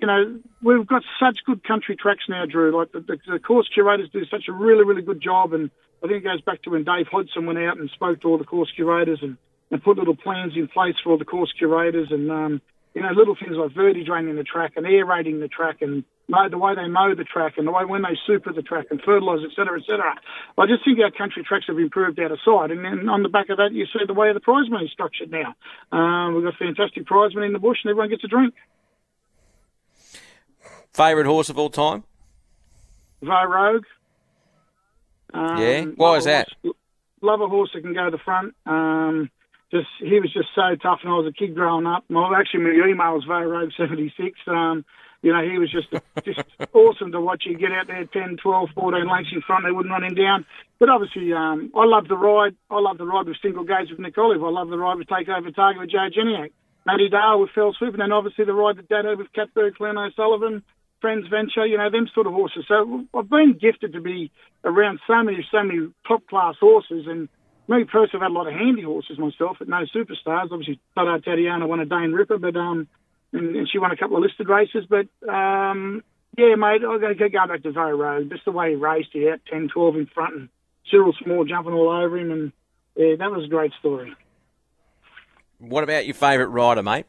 you 0.00 0.06
know, 0.06 0.40
we've 0.62 0.86
got 0.86 1.02
such 1.20 1.44
good 1.44 1.62
country 1.62 1.94
tracks 1.94 2.24
now, 2.30 2.46
Drew. 2.46 2.74
Like 2.74 2.92
the, 2.92 3.00
the, 3.00 3.18
the 3.32 3.38
course 3.38 3.68
curators 3.68 4.08
do 4.08 4.24
such 4.24 4.48
a 4.48 4.52
really, 4.52 4.84
really 4.84 5.02
good 5.02 5.20
job, 5.20 5.52
and 5.52 5.70
I 6.02 6.06
think 6.06 6.24
it 6.24 6.28
goes 6.28 6.40
back 6.40 6.62
to 6.62 6.70
when 6.70 6.84
Dave 6.84 7.08
Hodgson 7.12 7.44
went 7.44 7.58
out 7.58 7.76
and 7.76 7.90
spoke 7.90 8.22
to 8.22 8.28
all 8.28 8.38
the 8.38 8.44
course 8.44 8.72
curators 8.74 9.18
and, 9.20 9.36
and 9.70 9.82
put 9.82 9.98
little 9.98 10.16
plans 10.16 10.54
in 10.56 10.68
place 10.68 10.94
for 11.04 11.10
all 11.10 11.18
the 11.18 11.26
course 11.26 11.52
curators 11.52 12.08
and 12.10 12.30
um, 12.30 12.62
you 12.96 13.02
know 13.02 13.10
little 13.12 13.36
things 13.36 13.54
like 13.56 13.72
verdi 13.74 14.02
draining 14.04 14.34
the 14.36 14.42
track 14.42 14.72
and 14.76 14.86
aerating 14.86 15.38
the 15.38 15.48
track 15.48 15.82
and 15.82 16.02
mow, 16.28 16.48
the 16.48 16.56
way 16.58 16.74
they 16.74 16.88
mow 16.88 17.14
the 17.14 17.24
track 17.24 17.52
and 17.58 17.66
the 17.66 17.70
way 17.70 17.84
when 17.84 18.00
they 18.02 18.16
super 18.26 18.52
the 18.52 18.62
track 18.62 18.86
and 18.90 19.00
fertilise, 19.02 19.42
et 19.44 19.54
cetera, 19.54 19.78
et 19.78 19.84
cetera. 19.86 20.14
I 20.58 20.66
just 20.66 20.82
think 20.84 20.98
our 21.00 21.10
country 21.12 21.44
tracks 21.46 21.66
have 21.68 21.78
improved 21.78 22.18
out 22.18 22.32
of 22.32 22.38
sight, 22.44 22.70
and 22.72 22.82
then 22.84 23.08
on 23.08 23.22
the 23.22 23.28
back 23.28 23.50
of 23.50 23.58
that, 23.58 23.70
you 23.72 23.84
see 23.86 24.00
the 24.06 24.14
way 24.14 24.32
the 24.32 24.40
prize 24.40 24.68
money 24.70 24.86
is 24.86 24.92
structured 24.92 25.30
now. 25.30 25.54
Um, 25.92 26.34
we've 26.34 26.44
got 26.44 26.54
fantastic 26.58 27.04
prize 27.06 27.34
money 27.34 27.46
in 27.48 27.52
the 27.52 27.58
bush, 27.60 27.78
and 27.84 27.90
everyone 27.90 28.08
gets 28.10 28.24
a 28.24 28.28
drink. 28.28 28.54
Favourite 30.94 31.26
horse 31.26 31.50
of 31.50 31.58
all 31.58 31.68
time? 31.70 32.04
Vo 33.22 33.44
Rogue. 33.44 33.84
Um, 35.34 35.58
Yeah? 35.58 35.84
Why 35.96 36.16
is 36.16 36.24
that? 36.24 36.48
horse- 36.62 36.74
Love 37.22 37.40
a 37.40 37.48
horse 37.48 37.70
that 37.74 37.82
can 37.82 37.92
go 37.94 38.04
to 38.06 38.10
the 38.10 38.18
front. 38.24 38.54
Um, 38.66 39.30
just 39.70 39.88
he 39.98 40.20
was 40.20 40.32
just 40.32 40.48
so 40.54 40.76
tough 40.80 41.00
when 41.02 41.12
I 41.12 41.16
was 41.16 41.26
a 41.26 41.32
kid 41.32 41.54
growing 41.54 41.86
up. 41.86 42.04
My 42.08 42.38
actually 42.38 42.60
my 42.60 42.70
email 42.70 43.14
was 43.14 43.24
Vo 43.24 43.42
Rogue 43.42 43.72
seventy 43.76 44.12
six. 44.16 44.38
Um, 44.46 44.84
you 45.22 45.32
know, 45.32 45.42
he 45.42 45.58
was 45.58 45.72
just 45.72 45.90
just 46.24 46.40
awesome 46.72 47.12
to 47.12 47.20
watch. 47.20 47.44
You 47.46 47.58
get 47.58 47.72
out 47.72 47.88
there 47.88 48.04
10, 48.04 48.36
12, 48.42 48.68
14 48.74 49.08
lengths 49.08 49.30
in 49.34 49.40
front, 49.42 49.64
they 49.64 49.72
wouldn't 49.72 49.90
run 49.90 50.04
him 50.04 50.14
down. 50.14 50.46
But 50.78 50.88
obviously, 50.88 51.32
um, 51.32 51.72
I 51.74 51.84
love 51.84 52.06
the 52.06 52.16
ride. 52.16 52.54
I 52.70 52.78
love 52.78 52.98
the 52.98 53.06
ride 53.06 53.26
with 53.26 53.36
single 53.42 53.64
gauge 53.64 53.90
with 53.90 53.98
Nick 53.98 54.16
Olive. 54.18 54.44
I 54.44 54.50
love 54.50 54.68
the 54.68 54.78
ride 54.78 54.98
with 54.98 55.08
Takeover 55.08 55.54
Target 55.54 55.80
with 55.80 55.90
Joe 55.90 56.08
Geniak. 56.14 56.52
Matty 56.84 57.08
Dale 57.08 57.40
with 57.40 57.50
Fell 57.50 57.74
Swoop, 57.76 57.94
and 57.94 58.00
then 58.00 58.12
obviously 58.12 58.44
the 58.44 58.52
ride 58.52 58.76
that 58.76 58.88
Dad 58.88 59.04
had 59.04 59.18
with 59.18 59.32
Catbird, 59.32 59.76
Glenn 59.76 59.98
O'Sullivan, 59.98 60.62
Friends 61.00 61.26
Venture, 61.28 61.66
you 61.66 61.76
know, 61.76 61.90
them 61.90 62.08
sort 62.14 62.28
of 62.28 62.32
horses. 62.32 62.64
So 62.68 63.04
I've 63.12 63.28
been 63.28 63.58
gifted 63.60 63.94
to 63.94 64.00
be 64.00 64.30
around 64.64 65.00
so 65.06 65.20
many, 65.24 65.44
so 65.50 65.64
many 65.64 65.88
top 66.06 66.24
class 66.28 66.54
horses. 66.60 67.06
And 67.08 67.28
me 67.68 67.84
personally, 67.84 68.10
I've 68.14 68.22
had 68.22 68.30
a 68.30 68.38
lot 68.38 68.46
of 68.46 68.54
handy 68.54 68.82
horses 68.82 69.18
myself, 69.18 69.56
but 69.58 69.68
no 69.68 69.84
superstars. 69.94 70.52
Obviously, 70.52 70.80
Todd 70.94 71.24
Tatiana 71.24 71.66
won 71.66 71.80
a 71.80 71.86
Dane 71.86 72.12
Ripper, 72.12 72.38
but 72.38 72.56
um, 72.56 72.88
and, 73.32 73.56
and 73.56 73.68
she 73.70 73.78
won 73.78 73.90
a 73.90 73.96
couple 73.96 74.16
of 74.16 74.22
listed 74.22 74.48
races. 74.48 74.84
But 74.88 75.08
um, 75.28 76.02
yeah, 76.36 76.54
mate, 76.54 76.82
I 76.84 76.98
go 76.98 77.14
go 77.14 77.46
back 77.46 77.62
to 77.62 77.72
Vo 77.72 77.90
Rogue. 77.90 78.30
Just 78.30 78.44
the 78.44 78.52
way 78.52 78.70
he 78.70 78.76
raced, 78.76 79.10
he 79.12 79.22
had 79.22 79.40
10, 79.50 79.68
12 79.72 79.96
in 79.96 80.06
front, 80.06 80.34
and 80.34 80.48
Cyril 80.90 81.14
Small 81.22 81.44
jumping 81.44 81.72
all 81.72 81.90
over 81.90 82.16
him, 82.18 82.30
and 82.30 82.52
yeah, 82.96 83.16
that 83.18 83.30
was 83.30 83.44
a 83.44 83.48
great 83.48 83.72
story. 83.80 84.14
What 85.58 85.84
about 85.84 86.06
your 86.06 86.14
favourite 86.14 86.50
rider, 86.50 86.82
mate? 86.82 87.06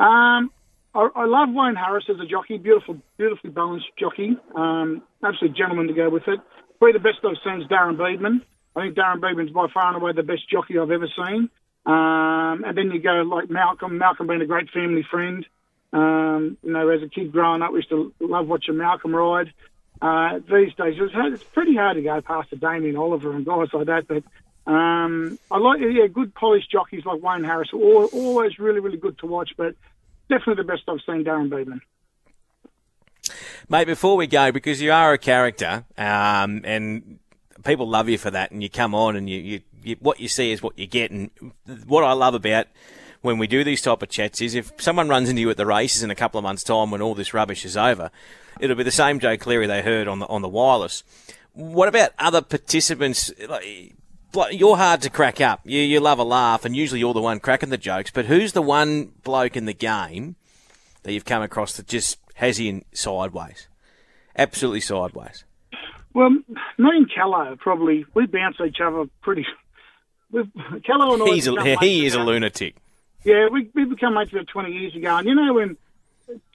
Um, 0.00 0.50
I, 0.94 1.08
I 1.14 1.26
love 1.26 1.50
Wayne 1.52 1.74
Harris 1.74 2.04
as 2.08 2.18
a 2.20 2.26
jockey. 2.26 2.58
Beautiful, 2.58 2.98
beautifully 3.18 3.50
balanced 3.50 3.86
jockey. 3.98 4.36
Um, 4.56 5.02
absolute 5.22 5.56
gentleman 5.56 5.88
to 5.88 5.92
go 5.92 6.08
with 6.08 6.26
it. 6.26 6.40
Probably 6.78 6.92
the 6.92 7.00
best 7.00 7.18
I've 7.24 7.36
seen 7.44 7.60
is 7.62 7.68
Darren 7.68 7.98
Beadman. 7.98 8.42
I 8.78 8.82
think 8.82 8.96
Darren 8.96 9.20
Beadman's 9.20 9.50
by 9.50 9.66
far 9.72 9.88
and 9.88 9.96
away 9.96 10.12
the 10.12 10.22
best 10.22 10.48
jockey 10.48 10.78
I've 10.78 10.90
ever 10.90 11.08
seen. 11.16 11.50
Um, 11.84 12.64
and 12.64 12.76
then 12.76 12.90
you 12.90 13.00
go 13.00 13.22
like 13.22 13.50
Malcolm. 13.50 13.98
Malcolm 13.98 14.26
being 14.26 14.42
a 14.42 14.46
great 14.46 14.70
family 14.70 15.04
friend. 15.10 15.44
Um, 15.92 16.58
you 16.62 16.72
know, 16.72 16.88
as 16.90 17.02
a 17.02 17.08
kid 17.08 17.32
growing 17.32 17.62
up, 17.62 17.72
we 17.72 17.78
used 17.78 17.88
to 17.88 18.12
love 18.20 18.46
watching 18.46 18.76
Malcolm 18.76 19.14
ride. 19.14 19.52
Uh, 20.00 20.38
these 20.38 20.74
days, 20.74 20.96
it's, 21.00 21.14
it's 21.16 21.44
pretty 21.44 21.74
hard 21.74 21.96
to 21.96 22.02
go 22.02 22.20
past 22.20 22.52
a 22.52 22.56
Damien 22.56 22.96
Oliver 22.96 23.34
and 23.34 23.44
guys 23.44 23.68
like 23.72 23.86
that. 23.86 24.06
But 24.06 24.22
um, 24.70 25.38
I 25.50 25.58
like, 25.58 25.80
yeah, 25.80 26.06
good 26.06 26.34
polished 26.34 26.70
jockeys 26.70 27.04
like 27.04 27.22
Wayne 27.22 27.42
Harris. 27.42 27.70
Always 27.72 28.58
really, 28.58 28.80
really 28.80 28.98
good 28.98 29.18
to 29.20 29.26
watch. 29.26 29.52
But 29.56 29.74
definitely 30.28 30.62
the 30.62 30.68
best 30.68 30.82
I've 30.88 31.00
seen, 31.06 31.24
Darren 31.24 31.50
Beadman. 31.50 31.80
Mate, 33.68 33.86
before 33.86 34.16
we 34.16 34.26
go, 34.26 34.52
because 34.52 34.80
you 34.80 34.92
are 34.92 35.12
a 35.12 35.18
character, 35.18 35.84
um, 35.96 36.62
and 36.64 37.18
people 37.64 37.88
love 37.88 38.08
you 38.08 38.18
for 38.18 38.30
that, 38.30 38.50
and 38.50 38.62
you 38.62 38.70
come 38.70 38.94
on 38.94 39.16
and 39.16 39.28
you, 39.28 39.38
you, 39.38 39.60
you, 39.82 39.96
what 40.00 40.20
you 40.20 40.28
see 40.28 40.52
is 40.52 40.62
what 40.62 40.78
you 40.78 40.86
get. 40.86 41.10
And 41.10 41.30
what 41.86 42.04
I 42.04 42.12
love 42.12 42.34
about 42.34 42.66
when 43.20 43.38
we 43.38 43.46
do 43.46 43.64
these 43.64 43.82
type 43.82 44.02
of 44.02 44.08
chats 44.08 44.40
is 44.40 44.54
if 44.54 44.72
someone 44.78 45.08
runs 45.08 45.28
into 45.28 45.40
you 45.40 45.50
at 45.50 45.56
the 45.56 45.66
races 45.66 46.02
in 46.02 46.10
a 46.10 46.14
couple 46.14 46.38
of 46.38 46.44
months' 46.44 46.62
time 46.62 46.90
when 46.90 47.02
all 47.02 47.14
this 47.14 47.34
rubbish 47.34 47.64
is 47.64 47.76
over, 47.76 48.10
it'll 48.60 48.76
be 48.76 48.82
the 48.82 48.90
same 48.90 49.18
Joe 49.18 49.36
Cleary 49.36 49.66
they 49.66 49.82
heard 49.82 50.08
on 50.08 50.20
the 50.20 50.26
on 50.26 50.42
the 50.42 50.48
wireless. 50.48 51.02
What 51.52 51.88
about 51.88 52.12
other 52.18 52.42
participants? 52.42 53.32
Like, 53.48 53.94
you're 54.52 54.76
hard 54.76 55.02
to 55.02 55.10
crack 55.10 55.40
up. 55.40 55.60
You 55.64 55.80
you 55.80 56.00
love 56.00 56.18
a 56.18 56.24
laugh, 56.24 56.64
and 56.64 56.76
usually 56.76 57.00
you're 57.00 57.14
the 57.14 57.20
one 57.20 57.40
cracking 57.40 57.70
the 57.70 57.78
jokes. 57.78 58.10
But 58.10 58.26
who's 58.26 58.52
the 58.52 58.62
one 58.62 59.12
bloke 59.24 59.56
in 59.56 59.64
the 59.64 59.74
game 59.74 60.36
that 61.02 61.12
you've 61.12 61.24
come 61.24 61.42
across 61.42 61.76
that 61.76 61.86
just 61.86 62.18
has 62.34 62.60
you 62.60 62.68
in 62.68 62.84
sideways, 62.92 63.68
absolutely 64.36 64.80
sideways? 64.80 65.44
Well, 66.14 66.30
me 66.30 66.44
and 66.78 67.10
Callow 67.12 67.56
probably 67.56 68.04
we 68.14 68.26
bounce 68.26 68.56
each 68.64 68.80
other 68.80 69.04
pretty. 69.22 69.46
We've, 70.30 70.50
Callow 70.84 71.14
and 71.14 71.22
I 71.22 71.26
He's 71.26 71.46
a, 71.46 71.76
he 71.76 72.06
is 72.06 72.14
a 72.14 72.20
lunatic. 72.20 72.76
Yeah, 73.24 73.48
we 73.50 73.70
we 73.74 73.84
become 73.84 74.14
mates 74.14 74.32
about 74.32 74.46
twenty 74.48 74.72
years 74.72 74.94
ago, 74.94 75.16
and 75.16 75.26
you 75.28 75.34
know 75.34 75.54
when 75.54 75.76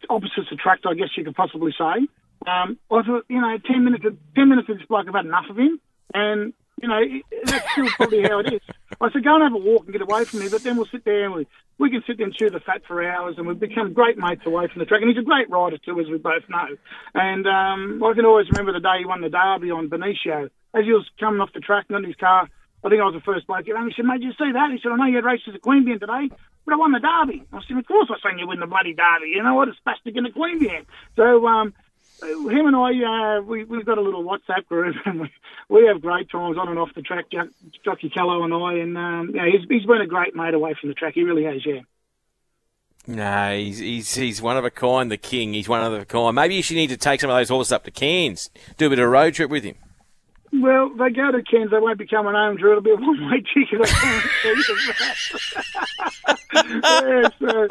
opposites 0.10 0.52
attract, 0.52 0.86
I 0.86 0.94
guess 0.94 1.10
you 1.18 1.24
could 1.24 1.36
possibly 1.36 1.74
say. 1.78 2.08
Um, 2.46 2.78
I 2.92 3.02
thought, 3.04 3.26
you 3.30 3.40
know, 3.40 3.58
ten 3.66 3.86
minutes, 3.86 4.06
of, 4.06 4.18
ten 4.36 4.50
minutes 4.50 4.70
of 4.70 4.78
this 4.78 4.88
bloke, 4.88 5.08
I've 5.08 5.14
had 5.14 5.26
enough 5.26 5.46
of 5.50 5.58
him, 5.58 5.80
and 6.14 6.54
you 6.84 6.90
know 6.90 7.02
that's 7.46 7.72
still 7.72 7.88
probably 7.96 8.24
how 8.24 8.40
it 8.40 8.54
is. 8.54 8.62
I 9.00 9.10
said, 9.12 9.24
go 9.24 9.36
and 9.36 9.44
have 9.44 9.54
a 9.54 9.58
walk 9.58 9.86
and 9.86 9.94
get 9.94 10.02
away 10.02 10.26
from 10.26 10.42
me, 10.42 10.50
but 10.50 10.64
then 10.64 10.76
we'll 10.76 10.86
sit 10.88 11.06
there 11.06 11.26
and 11.26 11.34
we, 11.34 11.48
we 11.80 11.90
can 11.90 12.04
sit 12.06 12.18
there 12.18 12.26
and 12.28 12.36
chew 12.36 12.50
the 12.50 12.60
fat 12.60 12.82
for 12.86 13.02
hours 13.02 13.36
and 13.38 13.48
we've 13.48 13.60
become 13.60 13.94
great 13.94 14.18
mates 14.18 14.46
away 14.46 14.68
from 14.68 14.80
the 14.80 14.86
track. 14.86 15.02
And 15.02 15.10
he's 15.10 15.18
a 15.18 15.26
great 15.26 15.50
rider 15.50 15.78
too, 15.78 16.00
as 16.00 16.08
we 16.08 16.18
both 16.18 16.44
know. 16.50 16.68
And 17.16 17.48
um, 17.48 18.04
I 18.04 18.14
can 18.14 18.26
always 18.26 18.48
remember 18.52 18.74
the 18.74 18.82
day 18.82 19.00
he 19.00 19.06
won 19.06 19.22
the 19.22 19.30
Derby 19.30 19.72
on 19.72 19.90
Benicio. 19.90 20.50
As 20.76 20.84
he 20.84 20.92
was 20.92 21.08
coming 21.20 21.40
off 21.40 21.54
the 21.54 21.62
track 21.62 21.86
and 21.90 21.98
in 21.98 22.04
his 22.04 22.16
car, 22.18 22.50
I 22.84 22.90
think 22.90 23.02
I 23.02 23.06
was 23.06 23.16
the 23.16 23.22
first 23.22 23.48
bloke. 23.48 23.68
And 23.68 23.88
he 23.88 23.94
said, 23.96 24.06
mate, 24.06 24.20
did 24.20 24.28
you 24.28 24.34
see 24.34 24.52
that? 24.52 24.72
He 24.72 24.80
said, 24.84 24.92
I 24.92 24.98
know 24.98 25.06
you 25.06 25.16
had 25.16 25.26
races 25.26 25.56
at 25.56 25.62
Queanbeyan 25.62 26.02
today, 26.02 26.36
but 26.66 26.74
I 26.74 26.78
won 26.78 26.92
the 26.92 27.00
Derby. 27.00 27.44
I 27.54 27.60
said, 27.66 27.78
of 27.78 27.88
course 27.88 28.12
I 28.12 28.20
seen 28.20 28.40
you 28.40 28.48
win 28.48 28.60
the 28.60 28.68
bloody 28.68 28.94
Derby. 28.94 29.32
You 29.32 29.42
know 29.42 29.56
what? 29.56 29.70
A 29.70 29.76
spastic 29.80 30.18
in 30.18 30.24
the 30.24 30.36
Queanbeyan. 30.36 30.86
So, 31.16 31.48
um, 31.48 31.74
him 32.22 32.68
and 32.68 32.76
I, 32.76 33.38
uh, 33.38 33.42
we, 33.42 33.64
we've 33.64 33.86
got 33.86 33.98
a 33.98 34.02
little 34.02 34.24
WhatsApp 34.24 34.66
group, 34.68 34.96
and 35.06 35.22
we, 35.22 35.32
we 35.70 35.88
have 35.88 36.02
great 36.02 36.30
times 36.30 36.58
on 36.58 36.70
and 36.70 36.80
off 36.80 36.90
the 36.96 37.02
track. 37.02 37.26
Jockey 37.84 38.10
Callow 38.10 38.44
and 38.44 38.54
I, 38.54 38.74
and 38.76 38.98
um, 38.98 39.32
yeah, 39.36 39.46
he's, 39.46 39.68
he's 39.70 39.86
been 39.86 40.02
a 40.02 40.08
great 40.08 40.36
mate 40.36 40.54
away 40.54 40.76
from 40.80 40.90
the 40.90 40.96
track. 40.96 41.14
He 41.16 41.24
really 41.24 41.44
has, 41.44 41.66
yeah. 41.66 41.82
No, 43.06 43.58
he's, 43.58 43.80
he's 43.80 44.16
he's 44.16 44.42
one 44.42 44.56
of 44.56 44.64
a 44.64 44.72
kind, 44.72 45.12
the 45.12 45.18
king. 45.18 45.54
He's 45.54 45.68
one 45.68 45.84
of 45.84 45.92
a 45.92 46.06
kind. 46.06 46.34
Maybe 46.36 46.56
you 46.56 46.64
should 46.64 46.78
need 46.78 46.88
to 46.88 46.96
take 46.96 47.20
some 47.20 47.30
of 47.30 47.36
those 47.36 47.50
horses 47.50 47.74
up 47.74 47.84
to 47.84 47.92
Cairns, 47.92 48.50
do 48.78 48.88
a 48.88 48.90
bit 48.90 49.00
of 49.00 49.10
road 49.10 49.34
trip 49.34 49.50
with 49.50 49.66
him. 49.66 49.76
Well, 50.54 50.90
they 50.90 51.10
go 51.10 51.32
to 51.32 51.42
Cairns, 51.42 51.72
they 51.72 51.80
won't 51.80 51.98
become 51.98 52.28
an 52.28 52.36
home 52.36 52.58
drew. 52.58 52.72
It'll 52.72 52.84
be 52.84 52.92
a 52.92 52.96
one-way 53.00 53.44
ticket. 53.54 53.82
I 53.82 53.86
can't 53.86 54.26
yeah, 56.54 57.30
so, 57.40 57.68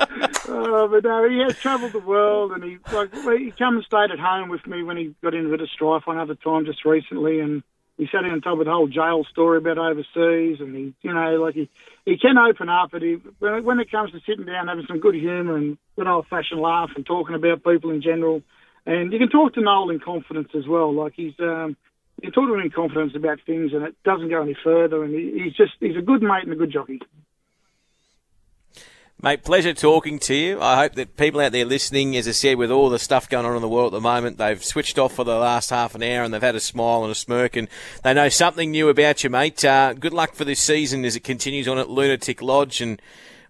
uh, 0.49 0.89
but 0.89 1.05
no, 1.05 1.29
he 1.29 1.39
has 1.39 1.57
travelled 1.59 1.93
the 1.93 2.01
world, 2.01 2.53
and 2.53 2.65
he 2.65 2.79
like 2.93 3.13
he 3.13 3.53
come 3.57 3.77
and 3.77 3.85
stayed 3.85 4.11
at 4.11 4.19
home 4.19 4.49
with 4.49 4.67
me 4.67 4.83
when 4.83 4.97
he 4.97 5.15
got 5.23 5.35
into 5.35 5.49
a 5.49 5.53
bit 5.53 5.61
of 5.61 5.71
strife 5.71 6.03
one 6.07 6.19
other 6.19 6.35
time 6.35 6.65
just 6.65 6.85
recently, 6.85 7.39
and 7.41 7.63
he 7.97 8.09
sat 8.11 8.25
in 8.25 8.33
and 8.33 8.43
told 8.43 8.59
me 8.59 8.65
the 8.65 8.73
whole 8.73 8.89
jail 8.89 9.25
story 9.31 9.59
about 9.59 9.79
overseas, 9.79 10.59
and 10.61 10.75
he, 10.75 10.95
you 11.03 11.15
know, 11.15 11.37
like 11.37 11.55
he 11.55 11.71
he 12.05 12.19
can 12.19 12.37
open 12.37 12.69
up, 12.69 12.91
but 12.91 13.03
he 13.03 13.15
when 13.39 13.79
it 13.79 13.91
comes 13.91 14.11
to 14.11 14.21
sitting 14.27 14.47
down, 14.47 14.67
having 14.67 14.87
some 14.89 14.99
good 14.99 15.15
humour 15.15 15.57
and 15.57 15.79
good 15.97 16.09
old-fashioned 16.09 16.61
laugh 16.61 16.91
and 16.97 17.07
talking 17.07 17.37
about 17.37 17.63
people 17.65 17.91
in 17.91 18.03
general, 18.03 18.43
and 18.87 19.13
you 19.13 19.19
can 19.19 19.29
talk 19.29 19.55
to 19.55 19.61
Noel 19.61 19.91
in 19.91 20.01
confidence 20.01 20.49
as 20.57 20.67
well. 20.67 20.93
Like 20.93 21.13
he's 21.15 21.35
um, 21.39 21.77
you 22.23 22.31
talk 22.31 22.49
to 22.49 22.55
him 22.55 22.61
in 22.61 22.71
confidence 22.71 23.15
about 23.15 23.41
things, 23.47 23.73
and 23.73 23.83
it 23.83 23.95
doesn't 24.05 24.29
go 24.29 24.43
any 24.43 24.57
further. 24.63 25.05
And 25.05 25.15
he, 25.15 25.43
he's 25.45 25.55
just 25.55 25.73
he's 25.81 25.97
a 25.97 26.03
good 26.03 26.23
mate 26.23 26.45
and 26.45 26.53
a 26.53 26.57
good 26.57 26.73
jockey. 26.73 27.01
Mate, 29.25 29.45
pleasure 29.45 29.73
talking 29.73 30.19
to 30.19 30.35
you. 30.35 30.61
I 30.61 30.77
hope 30.77 30.95
that 30.95 31.17
people 31.17 31.41
out 31.41 31.53
there 31.53 31.65
listening, 31.65 32.17
as 32.17 32.27
I 32.27 32.33
said, 32.33 32.59
with 32.59 32.73
all 32.73 32.91
the 32.91 32.99
stuff 32.99 33.29
going 33.29 33.47
on 33.47 33.55
in 33.55 33.63
the 33.63 33.69
world 33.69 33.95
at 33.95 33.99
the 33.99 34.01
moment, 34.01 34.37
they've 34.37 34.65
switched 34.65 34.99
off 34.99 35.15
for 35.15 35.25
the 35.25 35.37
last 35.37 35.71
half 35.71 35.95
an 35.95 36.03
hour 36.03 36.25
and 36.25 36.35
they've 36.35 36.43
had 36.43 36.57
a 36.57 36.61
smile 36.61 37.05
and 37.05 37.13
a 37.13 37.15
smirk 37.15 37.55
and 37.55 37.69
they 38.03 38.15
know 38.15 38.29
something 38.29 38.73
new 38.73 38.89
about 38.89 39.23
you, 39.23 39.31
mate. 39.31 39.65
Uh, 39.65 39.93
good 39.93 40.13
luck 40.13 40.35
for 40.35 40.45
this 40.45 40.59
season 40.59 41.05
as 41.05 41.15
it 41.15 41.21
continues 41.21 41.69
on 41.69 41.79
at 41.79 41.89
Lunatic 41.89 42.43
Lodge, 42.43 42.81
and 42.81 43.01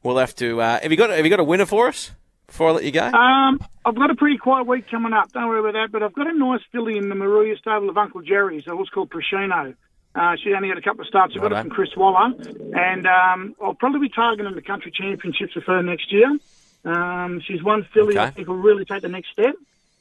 we'll 0.03 0.19
have 0.19 0.37
to. 0.37 0.61
Uh, 0.61 0.79
have 0.81 0.91
you 0.91 0.99
got 0.99 1.09
Have 1.09 1.25
you 1.25 1.31
got 1.31 1.41
a 1.41 1.45
winner 1.45 1.65
for 1.65 1.89
us? 1.89 2.11
Before 2.53 2.69
I 2.69 2.73
let 2.73 2.85
you 2.85 2.93
go? 2.93 3.07
Um, 3.07 3.61
I've 3.85 3.95
got 3.95 4.11
a 4.11 4.15
pretty 4.15 4.37
quiet 4.37 4.67
week 4.67 4.89
coming 4.91 5.13
up. 5.13 5.33
Don't 5.33 5.49
worry 5.49 5.61
about 5.61 5.73
that. 5.73 5.91
But 5.91 6.03
I've 6.03 6.13
got 6.13 6.27
a 6.27 6.35
nice 6.35 6.61
filly 6.71 6.99
in 6.99 7.09
the 7.09 7.15
Moruya 7.15 7.59
stable 7.59 7.89
of 7.89 7.97
Uncle 7.97 8.21
Jerry's. 8.21 8.67
It 8.67 8.77
was 8.77 8.91
called 8.91 9.11
Prashino. 9.11 9.75
Uh, 10.15 10.37
she 10.37 10.53
only 10.53 10.69
had 10.69 10.77
a 10.77 10.83
couple 10.83 11.01
of 11.01 11.07
starts. 11.07 11.35
I 11.35 11.41
got 11.41 11.53
it 11.53 11.63
from 11.63 11.71
Chris 11.71 11.97
Waller, 11.97 12.35
and 12.75 13.07
um, 13.07 13.57
I'll 13.63 13.73
probably 13.73 14.01
be 14.01 14.09
targeting 14.11 14.55
the 14.55 14.61
country 14.61 14.93
championships 14.93 15.55
with 15.55 15.65
her 15.65 15.83
next 15.83 16.13
year. 16.13 16.39
Um, 16.85 17.41
she's 17.41 17.63
one 17.63 17.85
filly 17.95 18.19
okay. 18.19 18.27
I 18.27 18.31
think 18.31 18.47
will 18.47 18.57
really 18.57 18.85
take 18.85 19.01
the 19.01 19.09
next 19.09 19.31
step, 19.31 19.55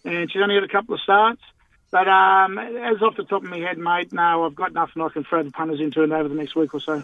and 0.04 0.30
she's 0.30 0.42
only 0.42 0.56
had 0.56 0.66
a 0.66 0.68
couple 0.68 0.96
of 0.96 1.00
starts. 1.00 1.42
But 1.92 2.10
um, 2.10 2.58
as 2.58 3.02
off 3.02 3.16
the 3.16 3.24
top 3.24 3.44
of 3.44 3.50
my 3.50 3.60
head, 3.60 3.78
mate, 3.78 4.12
no, 4.12 4.46
I've 4.46 4.56
got 4.56 4.74
nothing 4.74 5.02
I 5.02 5.08
can 5.08 5.24
throw 5.24 5.44
the 5.44 5.52
punters 5.52 5.80
into 5.80 6.04
it 6.04 6.12
over 6.12 6.28
the 6.28 6.36
next 6.36 6.56
week 6.56 6.74
or 6.74 6.82
so. 6.82 7.04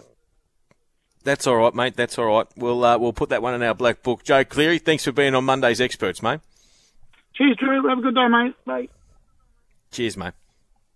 That's 1.28 1.46
all 1.46 1.56
right, 1.56 1.74
mate. 1.74 1.94
That's 1.94 2.18
all 2.18 2.24
right. 2.24 2.46
We'll 2.56 2.82
uh, 2.82 2.96
we'll 2.96 3.12
put 3.12 3.28
that 3.28 3.42
one 3.42 3.52
in 3.52 3.62
our 3.62 3.74
black 3.74 4.02
book. 4.02 4.24
Joe 4.24 4.44
Cleary, 4.44 4.78
thanks 4.78 5.04
for 5.04 5.12
being 5.12 5.34
on 5.34 5.44
Monday's 5.44 5.78
Experts, 5.78 6.22
mate. 6.22 6.40
Cheers, 7.34 7.58
Drew. 7.58 7.86
Have 7.86 7.98
a 7.98 8.00
good 8.00 8.14
day, 8.14 8.26
mate. 8.28 8.54
Bye. 8.64 8.88
Cheers, 9.92 10.16
mate. 10.16 10.32